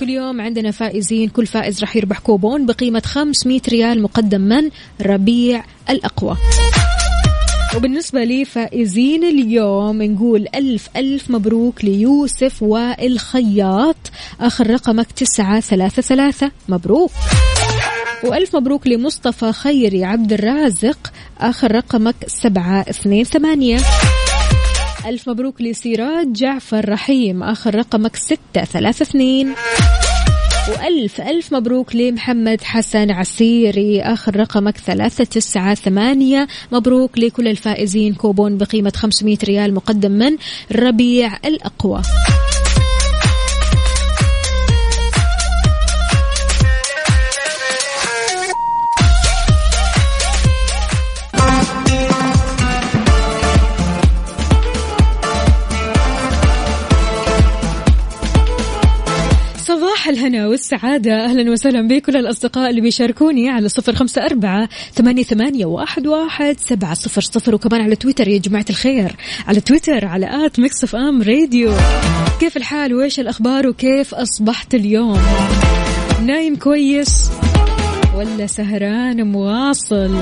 كل 0.00 0.10
يوم 0.10 0.40
عندنا 0.40 0.70
فائزين 0.70 1.28
كل 1.28 1.46
فائز 1.46 1.80
راح 1.80 1.96
يربح 1.96 2.18
كوبون 2.18 2.66
بقيمة 2.66 3.02
500 3.04 3.60
ريال 3.68 4.02
مقدم 4.02 4.40
من 4.40 4.70
ربيع 5.02 5.64
الأقوى. 5.90 6.36
وبالنسبة 7.76 8.24
لفائزين 8.24 9.24
اليوم 9.24 10.02
نقول 10.02 10.46
ألف 10.54 10.88
ألف 10.96 11.30
مبروك 11.30 11.84
ليوسف 11.84 12.62
وائل 12.62 13.18
خياط. 13.18 13.96
آخر 14.40 14.70
رقمك 14.70 15.12
تسعة 15.12 15.60
ثلاثة 15.60 16.02
ثلاثة. 16.02 16.50
مبروك. 16.68 17.10
وألف 18.24 18.56
مبروك 18.56 18.86
لمصطفى 18.86 19.52
خيري 19.52 20.04
عبد 20.04 20.32
الرازق. 20.32 21.12
آخر 21.40 21.72
رقمك 21.72 22.16
سبعة 22.26 22.80
اثنين 22.80 23.24
ثمانية. 23.24 23.78
ألف 25.06 25.28
مبروك 25.28 25.62
لسراج 25.62 26.32
جعفر 26.32 26.88
رحيم. 26.88 27.42
آخر 27.42 27.74
رقمك 27.74 28.16
ستة 28.16 28.64
ثلاثة 28.64 29.02
اثنين. 29.02 29.54
وألف 30.68 31.20
ألف 31.20 31.52
مبروك 31.54 31.96
لمحمد 31.96 32.62
حسن 32.62 33.10
عسيري. 33.10 34.02
آخر 34.02 34.36
رقمك 34.36 34.76
ثلاثة 34.78 35.24
تسعة 35.24 35.74
ثمانية. 35.74 36.48
مبروك 36.72 37.18
لكل 37.18 37.48
الفائزين 37.48 38.14
كوبون 38.14 38.58
بقيمة 38.58 38.92
500 38.96 39.38
ريال 39.44 39.74
مقدم 39.74 40.10
من 40.10 40.36
ربيع 40.72 41.36
الأقوى. 41.44 42.02
صباح 60.00 60.08
الهنا 60.08 60.46
والسعادة. 60.46 61.24
أهلا 61.24 61.50
وسهلا 61.50 61.88
بكل 61.88 62.16
الأصدقاء 62.16 62.70
اللي 62.70 62.80
بيشاركوني 62.80 63.48
على 63.48 63.68
صفر 63.68 63.94
خمسة 63.94 64.26
أربعة 64.26 64.68
ثمانية, 64.94 65.22
ثمانية 65.22 65.66
واحد, 65.66 66.06
واحد 66.06 66.56
سبعة 66.60 66.94
صفر 66.94 67.20
صفر 67.20 67.54
وكمان 67.54 67.80
على 67.80 67.96
تويتر 67.96 68.28
يا 68.28 68.38
جماعة 68.38 68.64
الخير. 68.70 69.16
على 69.46 69.60
تويتر 69.60 70.04
على 70.04 70.46
at 70.46 70.60
Mix 70.60 70.84
FM 70.84 71.22
Radio. 71.22 71.72
كيف 72.40 72.56
الحال؟ 72.56 72.94
وإيش 72.94 73.20
الأخبار؟ 73.20 73.66
وكيف 73.66 74.14
أصبحت 74.14 74.74
اليوم؟ 74.74 75.20
نايم 76.26 76.56
كويس 76.56 77.30
ولا 78.16 78.46
سهران 78.46 79.32
مواصل؟ 79.32 80.16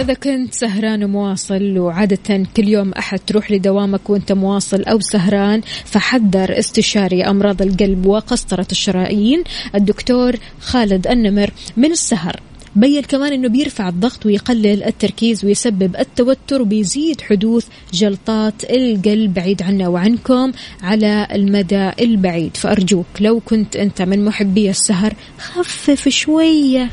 إذا 0.00 0.14
كنت 0.14 0.54
سهران 0.54 1.04
ومواصل 1.04 1.78
وعادة 1.78 2.44
كل 2.56 2.68
يوم 2.68 2.92
أحد 2.92 3.18
تروح 3.26 3.50
لدوامك 3.50 4.10
وأنت 4.10 4.32
مواصل 4.32 4.82
أو 4.82 5.00
سهران 5.00 5.60
فحذر 5.84 6.58
استشاري 6.58 7.24
أمراض 7.24 7.62
القلب 7.62 8.06
وقسطرة 8.06 8.66
الشرايين. 8.72 9.44
الدكتور 9.74 10.36
خالد 10.60 11.06
النمر 11.06 11.50
من 11.76 11.90
السهر. 11.90 12.40
بين 12.76 13.02
كمان 13.02 13.32
إنه 13.32 13.48
بيرفع 13.48 13.88
الضغط 13.88 14.26
ويقلل 14.26 14.84
التركيز 14.84 15.44
ويسبب 15.44 15.96
التوتر 15.96 16.62
وبيزيد 16.62 17.20
حدوث 17.20 17.66
جلطات 17.92 18.64
القلب 18.70 19.34
بعيد 19.34 19.62
عنا 19.62 19.88
وعنكم 19.88 20.52
على 20.82 21.28
المدى 21.32 21.90
البعيد. 22.00 22.56
فأرجوك 22.56 23.06
لو 23.20 23.40
كنت 23.40 23.76
أنت 23.76 24.02
من 24.02 24.24
محبي 24.24 24.70
السهر 24.70 25.14
خفف 25.38 26.08
شوية. 26.08 26.90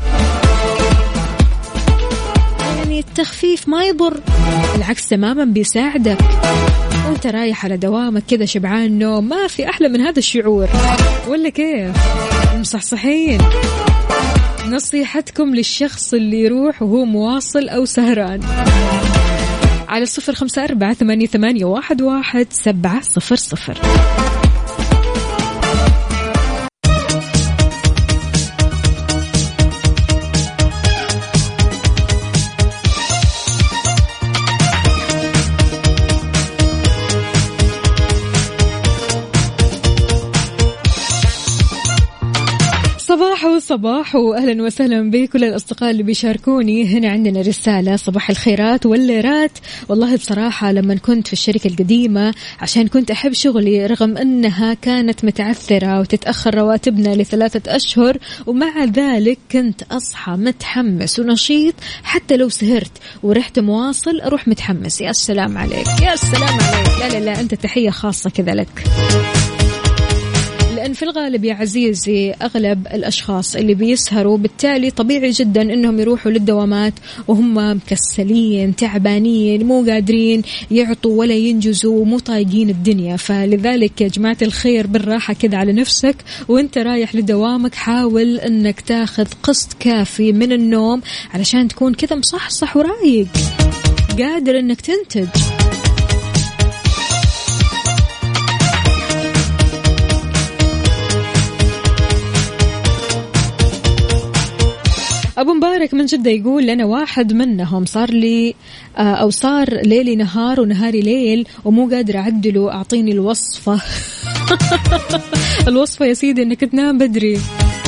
يعني 2.98 3.10
التخفيف 3.10 3.70
ما 3.70 3.84
يضر. 3.84 4.20
بالعكس 4.74 5.10
تماما 5.10 5.45
بيساعدك. 5.45 6.18
وأنت 7.08 7.28
رايح 7.28 7.66
على 7.66 7.78
دوامك 7.78 8.24
كذا 8.28 8.45
شبعان 8.45 9.00
نوم 9.00 9.30
ما 9.30 9.48
في 9.48 9.70
أحلى 9.70 9.89
من 9.89 10.02
هذا 10.02 10.20
الشعور. 10.20 10.68
ولا 11.28 11.50
كيف؟ 11.50 11.91
مصحصحين. 12.56 13.41
نصيحتكم 14.68 15.56
للشخص 15.56 16.14
اللي 16.14 16.39
يروح 16.39 16.82
وهو 16.82 17.06
مواصل 17.06 17.70
أو 17.70 17.86
سهران. 17.86 18.41
على 19.88 20.06
صفر 20.06 20.34
خمسة 20.34 20.64
أربعة 20.64 20.93
ثمانية, 20.93 21.28
ثمانية 21.28 21.66
واحد, 21.66 22.02
واحد 22.02 22.48
سبعة 22.52 23.02
صفر 23.02 23.36
صفر. 23.36 23.78
صباح 43.68 43.97
صباح 43.97 44.15
واهلا 44.15 44.63
وسهلا 44.63 45.11
بكل 45.11 45.43
الأصدقاء 45.43 45.91
اللي 45.91 46.03
بيشاركوني. 46.03 46.86
هنا 46.86 47.09
عندنا 47.09 47.41
رسالة 47.41 47.95
صباح 47.95 48.30
الخيرات 48.30 48.86
والليرات. 48.86 49.51
والله 49.89 50.15
بصراحة 50.15 50.72
لما 50.72 50.95
كنت 50.95 51.28
في 51.28 51.34
الشركة 51.34 51.68
القديمة 51.68 52.34
عشان 52.59 52.88
كنت 52.88 53.11
أحب 53.11 53.34
شغلي 53.34 53.86
رغم 53.86 54.18
أنها 54.18 54.74
كانت 54.74 55.26
متعثرة 55.26 55.99
وتتأخر 55.99 56.55
رواتبنا 56.55 57.15
لثلاثة 57.15 57.76
أشهر 57.76 58.18
ومع 58.45 58.84
ذلك 58.84 59.38
كنت 59.51 59.84
أصحى 59.84 60.32
متحمس 60.32 61.20
ونشيط 61.20 61.76
حتى 62.03 62.38
لو 62.38 62.49
سهرت 62.49 62.91
ورحت 63.24 63.59
مواصل 63.59 64.22
أروح 64.22 64.47
متحمس. 64.47 65.01
يا 65.01 65.11
سلام 65.11 65.57
عليك 65.57 65.88
يا 66.01 66.15
سلام 66.15 66.59
عليك. 66.59 66.99
لا 66.99 67.20
لا 67.20 67.26
لا 67.26 67.39
أنت 67.39 67.53
تحية 67.53 67.89
خاصة 67.89 68.30
كذا 68.30 68.53
لك. 68.53 68.84
لأن 70.88 70.96
في 70.96 71.04
الغالب 71.04 71.46
يا 71.46 71.54
عزيزي 71.54 72.32
أغلب 72.32 72.88
الأشخاص 72.88 73.56
اللي 73.56 73.74
بيسهروا 73.74 74.38
بالتالي 74.38 74.92
طبيعي 74.92 75.30
جدا 75.30 75.62
أنهم 75.62 76.00
يروحوا 76.00 76.32
للدوامات 76.32 76.94
وهم 77.28 77.58
مكسلين 77.58 78.76
تعبانين 78.76 79.66
مو 79.66 79.86
قادرين 79.86 80.42
يعطوا 80.72 81.20
ولا 81.20 81.34
ينجزوا 81.34 82.02
ومو 82.02 82.20
طايقين 82.20 82.70
الدنيا. 82.70 83.18
فلذلك 83.18 84.02
يا 84.02 84.08
جماعة 84.08 84.38
الخير 84.42 84.88
بالراحة 84.88 85.34
كذا 85.34 85.58
على 85.58 85.74
نفسك 85.74 86.16
وأنت 86.48 86.78
رايح 86.78 87.16
لدوامك 87.16 87.76
حاول 87.76 88.38
أنك 88.38 88.82
تاخذ 88.82 89.28
قسط 89.44 89.74
كافي 89.80 90.32
من 90.32 90.52
النوم 90.52 91.02
علشان 91.34 91.68
تكون 91.68 91.94
كذا 91.94 92.16
مصحصح 92.16 92.78
ورايق 92.78 93.28
قادر 94.20 94.60
أنك 94.60 94.82
تنتج. 94.82 95.28
أبو 105.38 105.54
مبارك 105.54 105.94
من 105.94 106.06
جدة 106.06 106.32
يقول 106.32 106.70
أنا 106.70 106.86
واحد 106.86 107.34
منهم 107.34 107.86
صار 107.86 108.10
لي 108.10 108.56
آه، 108.98 109.02
أو 109.02 109.30
صار 109.30 109.82
ليلي 109.82 110.16
نهار 110.16 110.62
ونهاري 110.62 111.02
ليل 111.02 111.48
ومو 111.66 111.90
قادرة 111.90 112.20
أعدله 112.20 112.72
أعطيني 112.72 113.12
الوصفة. 113.12 113.82
الوصفة 115.68 116.06
يا 116.06 116.14
سيدي 116.14 116.44
أنك 116.44 116.62
تنام 116.62 116.98
بدري 116.98 117.40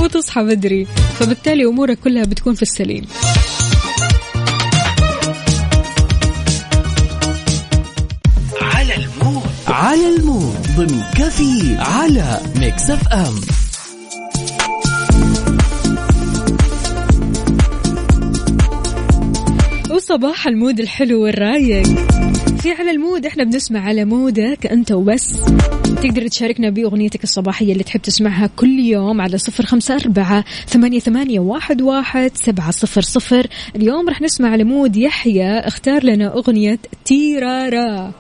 وتصحى 0.01 0.43
بدري 0.43 0.85
فبالتالي 1.19 1.65
أمورك 1.65 1.99
كلها 1.99 2.23
بتكون 2.23 2.53
في 2.53 2.61
السليم. 2.61 3.05
على 8.61 8.95
ال 8.95 9.03
mood. 9.03 9.43
على 9.67 10.15
ال 10.15 10.22
mood. 10.22 10.55
ضمن 10.77 11.01
كفي 11.15 11.77
على 11.79 12.39
Mix 12.55 12.89
FM. 12.89 13.58
وصباح 19.99 20.47
ال 20.47 20.54
mood 20.54 20.79
الحلو 20.79 21.23
والرايق. 21.23 21.83
في 22.61 22.71
على 22.71 22.91
ال 22.91 22.98
mood 22.98 23.25
إحنا 23.25 23.43
بنسمع 23.43 23.79
على 23.79 24.05
مودك 24.05 24.65
أنت 24.65 24.91
وبس. 24.91 25.39
تقدر 26.03 26.27
تشاركنا 26.27 26.69
بأغنيتك 26.69 27.23
الصباحية 27.23 27.73
اللي 27.73 27.83
تحب 27.83 28.01
تسمعها 28.01 28.49
كل 28.55 28.79
يوم 28.79 29.21
على 29.21 29.37
صفر 29.37 29.65
خمسة 29.65 29.95
أربعة 29.95 30.45
ثمانية, 30.67 30.99
ثمانية 30.99 31.39
واحد, 31.39 31.81
واحد 31.81 32.31
سبعة 32.35 32.71
صفر 32.71 33.01
صفر. 33.01 33.47
اليوم 33.75 34.09
رح 34.09 34.21
نسمع 34.21 34.49
على 34.49 34.63
مود 34.63 34.97
يحيى 34.97 35.59
اختار 35.59 36.03
لنا 36.03 36.33
أغنية 36.33 36.79
تيرارا. 37.05 38.13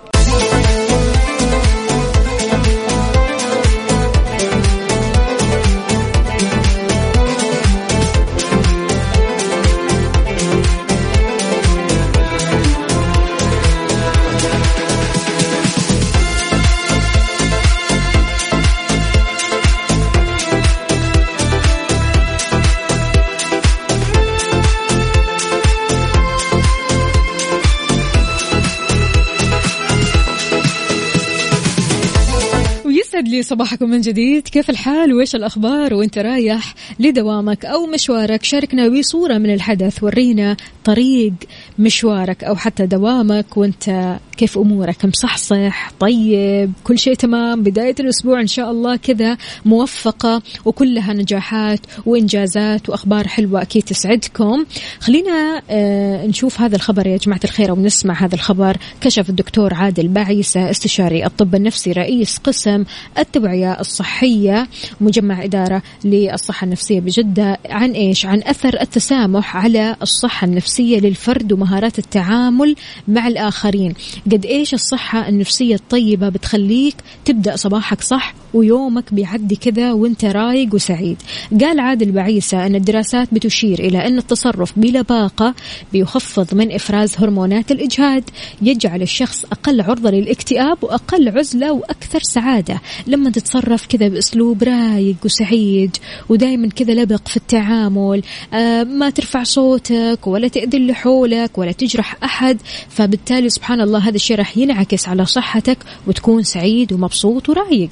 لي 33.29 33.43
صباحكم 33.43 33.89
من 33.89 34.01
جديد. 34.01 34.47
كيف 34.47 34.69
الحال؟ 34.69 35.13
وإيش 35.13 35.35
الأخبار؟ 35.35 35.93
وإنت 35.93 36.17
رايح 36.17 36.75
لدوامك 36.99 37.65
أو 37.65 37.85
مشوارك؟ 37.85 38.43
شاركنا 38.43 38.87
بصورة 38.87 39.37
من 39.37 39.53
الحدث. 39.53 40.03
ورينا 40.03 40.57
طريق 40.83 41.33
مشوارك 41.79 42.43
أو 42.43 42.55
حتى 42.55 42.85
دوامك. 42.85 43.57
وإنت 43.57 44.17
كيف 44.37 44.57
أمورك؟ 44.57 45.05
مصحصح؟ 45.05 45.91
طيب؟ 45.99 46.71
كل 46.83 46.99
شيء 46.99 47.13
تمام؟ 47.13 47.63
بداية 47.63 47.95
الأسبوع 47.99 48.41
إن 48.41 48.47
شاء 48.47 48.71
الله 48.71 48.95
كذا 48.95 49.37
موفقة 49.65 50.41
وكلها 50.65 51.13
نجاحات 51.13 51.79
وإنجازات 52.05 52.89
وأخبار 52.89 53.27
حلوة 53.27 53.61
أكيد 53.61 53.83
تسعدكم. 53.83 54.65
خلينا 54.99 55.61
آه 55.69 56.25
نشوف 56.25 56.61
هذا 56.61 56.75
الخبر 56.75 57.07
يا 57.07 57.17
جماعة 57.17 57.39
الخير 57.43 57.71
ونسمع 57.71 58.23
هذا 58.25 58.35
الخبر. 58.35 58.77
كشف 59.01 59.29
الدكتور 59.29 59.73
عادل 59.73 60.07
بعيسى 60.07 60.69
استشاري 60.69 61.25
الطب 61.25 61.55
النفسي 61.55 61.91
رئيس 61.91 62.37
قسم 62.37 62.83
التوعية 63.19 63.79
الصحية 63.79 64.67
مجمع 65.01 65.43
إدارة 65.43 65.81
للصحة 66.03 66.65
النفسية 66.65 66.99
بجدة 66.99 67.57
عن 67.69 67.91
إيش؟ 67.91 68.25
عن 68.25 68.41
أثر 68.45 68.81
التسامح 68.81 69.57
على 69.57 69.95
الصحة 70.01 70.45
النفسية 70.45 70.99
للفرد 70.99 71.53
ومهارات 71.53 71.99
التعامل 71.99 72.75
مع 73.07 73.27
الآخرين. 73.27 73.93
قد 74.31 74.45
إيش 74.45 74.73
الصحة 74.73 75.29
النفسية 75.29 75.75
الطيبة 75.75 76.29
بتخليك 76.29 76.95
تبدأ 77.25 77.55
صباحك 77.55 78.01
صح 78.01 78.33
ويومك 78.53 79.13
بيعدي 79.13 79.55
كذا 79.55 79.93
وأنت 79.93 80.25
رايق 80.25 80.75
وسعيد؟ 80.75 81.17
قال 81.61 81.79
عادل 81.79 82.11
بعيسى 82.11 82.55
أن 82.55 82.75
الدراسات 82.75 83.33
بتشير 83.33 83.79
إلى 83.79 84.07
أن 84.07 84.17
التصرف 84.17 84.79
بلباقة 84.79 85.53
بيخفض 85.93 86.55
من 86.55 86.71
إفراز 86.71 87.15
هرمونات 87.17 87.71
الإجهاد 87.71 88.23
يجعل 88.61 89.01
الشخص 89.01 89.45
أقل 89.45 89.81
عرضة 89.81 90.09
للاكتئاب 90.09 90.77
وأقل 90.81 91.37
عزلة 91.37 91.71
وأكثر 91.71 92.19
سعادة. 92.19 92.81
لما 93.09 93.29
تتصرف 93.29 93.85
كذا 93.85 94.07
بأسلوب 94.07 94.63
رايق 94.63 95.15
وسعيد 95.25 95.97
ودائما 96.29 96.69
كذا 96.69 96.93
لبق 96.93 97.27
في 97.27 97.37
التعامل 97.37 98.21
آه 98.53 98.83
ما 98.83 99.09
ترفع 99.09 99.43
صوتك 99.43 100.19
ولا 100.27 100.47
تأذي 100.47 100.77
اللي 100.77 100.93
حولك 100.93 101.57
ولا 101.57 101.71
تجرح 101.71 102.15
أحد 102.23 102.57
فبالتالي 102.89 103.49
سبحان 103.49 103.81
الله 103.81 103.99
هذا 103.99 104.15
الشيء 104.15 104.37
راح 104.37 104.57
ينعكس 104.57 105.07
على 105.07 105.25
صحتك 105.25 105.77
وتكون 106.07 106.43
سعيد 106.43 106.93
ومبسوط 106.93 107.49
ورايق. 107.49 107.89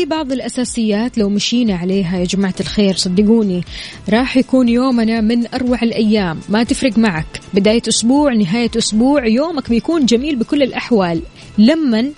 في 0.00 0.06
بعض 0.06 0.32
الأساسيات 0.32 1.18
لو 1.18 1.28
مشينا 1.28 1.74
عليها 1.74 2.18
يا 2.18 2.24
جماعة 2.24 2.54
الخير 2.60 2.96
صدقوني 2.96 3.64
راح 4.08 4.36
يكون 4.36 4.68
يومنا 4.68 5.20
من 5.20 5.54
أروع 5.54 5.82
الأيام. 5.82 6.40
ما 6.48 6.62
تفرق 6.62 6.98
معك. 6.98 7.40
بداية 7.54 7.82
أسبوع 7.88 8.34
نهاية 8.34 8.70
أسبوع 8.78 9.26
يومك 9.26 9.68
بيكون 9.70 10.06
جميل 10.06 10.36
بكل 10.36 10.62
الأحوال. 10.62 11.22
لمن 11.58 12.10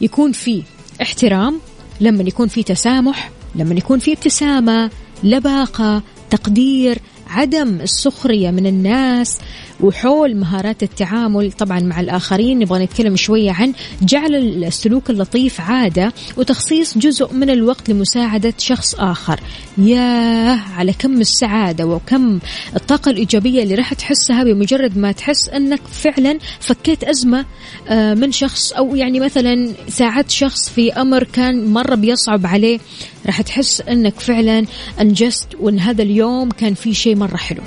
يكون 0.00 0.32
في 0.32 0.62
احترام 1.02 1.60
لما 2.00 2.22
يكون 2.22 2.48
في 2.48 2.62
تسامح 2.62 3.30
لما 3.54 3.74
يكون 3.74 3.98
في 3.98 4.12
ابتسامة 4.12 4.90
لباقة 5.22 6.02
تقدير 6.30 6.98
عدم 7.26 7.80
السخرية 7.80 8.50
من 8.50 8.66
الناس. 8.66 9.38
وحول 9.80 10.36
مهارات 10.36 10.82
التعامل 10.82 11.52
طبعا 11.52 11.80
مع 11.80 12.00
الآخرين. 12.00 12.58
نبغى 12.58 12.84
نتكلم 12.84 13.16
شوية 13.16 13.52
عن 13.52 13.72
جعل 14.02 14.34
السلوك 14.34 15.10
اللطيف 15.10 15.60
عادة 15.60 16.12
وتخصيص 16.36 16.98
جزء 16.98 17.32
من 17.32 17.50
الوقت 17.50 17.88
لمساعدة 17.88 18.54
شخص 18.58 18.94
آخر. 18.94 19.40
ياه 19.78 20.60
على 20.76 20.92
كم 20.92 21.20
السعادة 21.20 21.86
وكم 21.86 22.38
الطاقة 22.76 23.10
الإيجابية 23.10 23.62
اللي 23.62 23.74
راح 23.74 23.94
تحسها 23.94 24.44
بمجرد 24.44 24.98
ما 24.98 25.12
تحس 25.12 25.48
أنك 25.48 25.80
فعلا 25.92 26.38
فكيت 26.60 27.04
أزمة 27.04 27.44
آه، 27.88 28.14
من 28.14 28.32
شخص 28.32 28.72
أو 28.72 28.96
يعني 28.96 29.20
مثلا 29.20 29.72
ساعدت 29.88 30.30
شخص 30.30 30.68
في 30.68 30.92
أمر 30.92 31.24
كان 31.24 31.66
مرة 31.66 31.94
بيصعب 31.94 32.46
عليه 32.46 32.78
راح 33.26 33.42
تحس 33.42 33.80
أنك 33.80 34.20
فعلا 34.20 34.66
أنجزت 35.00 35.46
وأن 35.60 35.78
هذا 35.78 36.02
اليوم 36.02 36.50
كان 36.50 36.74
في 36.74 36.94
شيء 36.94 37.16
مرة 37.16 37.36
حلو. 37.36 37.60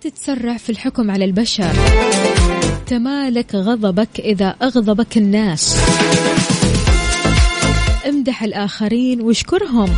تتسرع 0.00 0.56
في 0.56 0.70
الحكم 0.70 1.10
على 1.10 1.24
البشر. 1.24 1.72
تمالك 2.86 3.54
غضبك 3.54 4.20
إذا 4.20 4.54
أغضبك 4.62 5.16
الناس. 5.16 5.76
امدح 8.08 8.42
الآخرين 8.42 9.20
واشكرهم. 9.20 9.88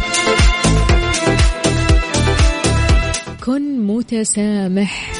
كن 3.46 3.86
متسامح. 3.86 5.11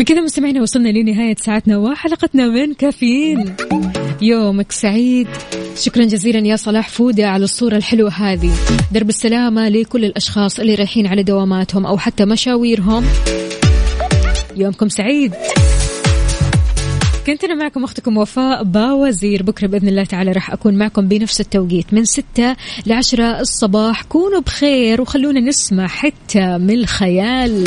بكذا 0.00 0.20
مستمعينا 0.20 0.62
وصلنا 0.62 0.88
لنهاية 0.88 1.36
ساعتنا 1.36 1.78
وحلقتنا 1.78 2.46
من 2.46 2.74
كافيين. 2.74 3.56
يومك 4.22 4.72
سعيد. 4.72 5.28
شكرا 5.76 6.04
جزيلا 6.04 6.46
يا 6.46 6.56
صلاح 6.56 6.88
فودة 6.88 7.28
على 7.28 7.44
الصورة 7.44 7.76
الحلوة 7.76 8.10
هذه. 8.10 8.52
درب 8.92 9.08
السلامة 9.08 9.68
لكل 9.68 10.04
الأشخاص 10.04 10.60
اللي 10.60 10.74
رايحين 10.74 11.06
على 11.06 11.22
دواماتهم 11.22 11.86
أو 11.86 11.98
حتى 11.98 12.24
مشاويرهم. 12.24 13.04
يومكم 14.56 14.88
سعيد. 14.88 15.34
كنت 17.26 17.44
أنا 17.44 17.54
معكم 17.54 17.84
أختكم 17.84 18.16
وفاء 18.16 18.64
باوزير. 18.64 19.42
بكرة 19.42 19.66
بإذن 19.66 19.88
الله 19.88 20.04
تعالى 20.04 20.32
راح 20.32 20.50
أكون 20.52 20.74
معكم 20.74 21.08
بنفس 21.08 21.40
التوقيت. 21.40 21.94
من 21.94 22.04
ستة 22.04 22.56
لعشرة 22.86 23.40
الصباح. 23.40 24.02
كونوا 24.02 24.40
بخير 24.40 25.00
وخلونا 25.00 25.40
نسمع 25.40 25.86
حتى 25.86 26.58
من 26.58 26.74
الخيال. 26.74 27.64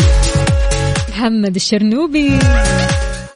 محمد 1.13 1.55
الشرنوبي. 1.55 2.39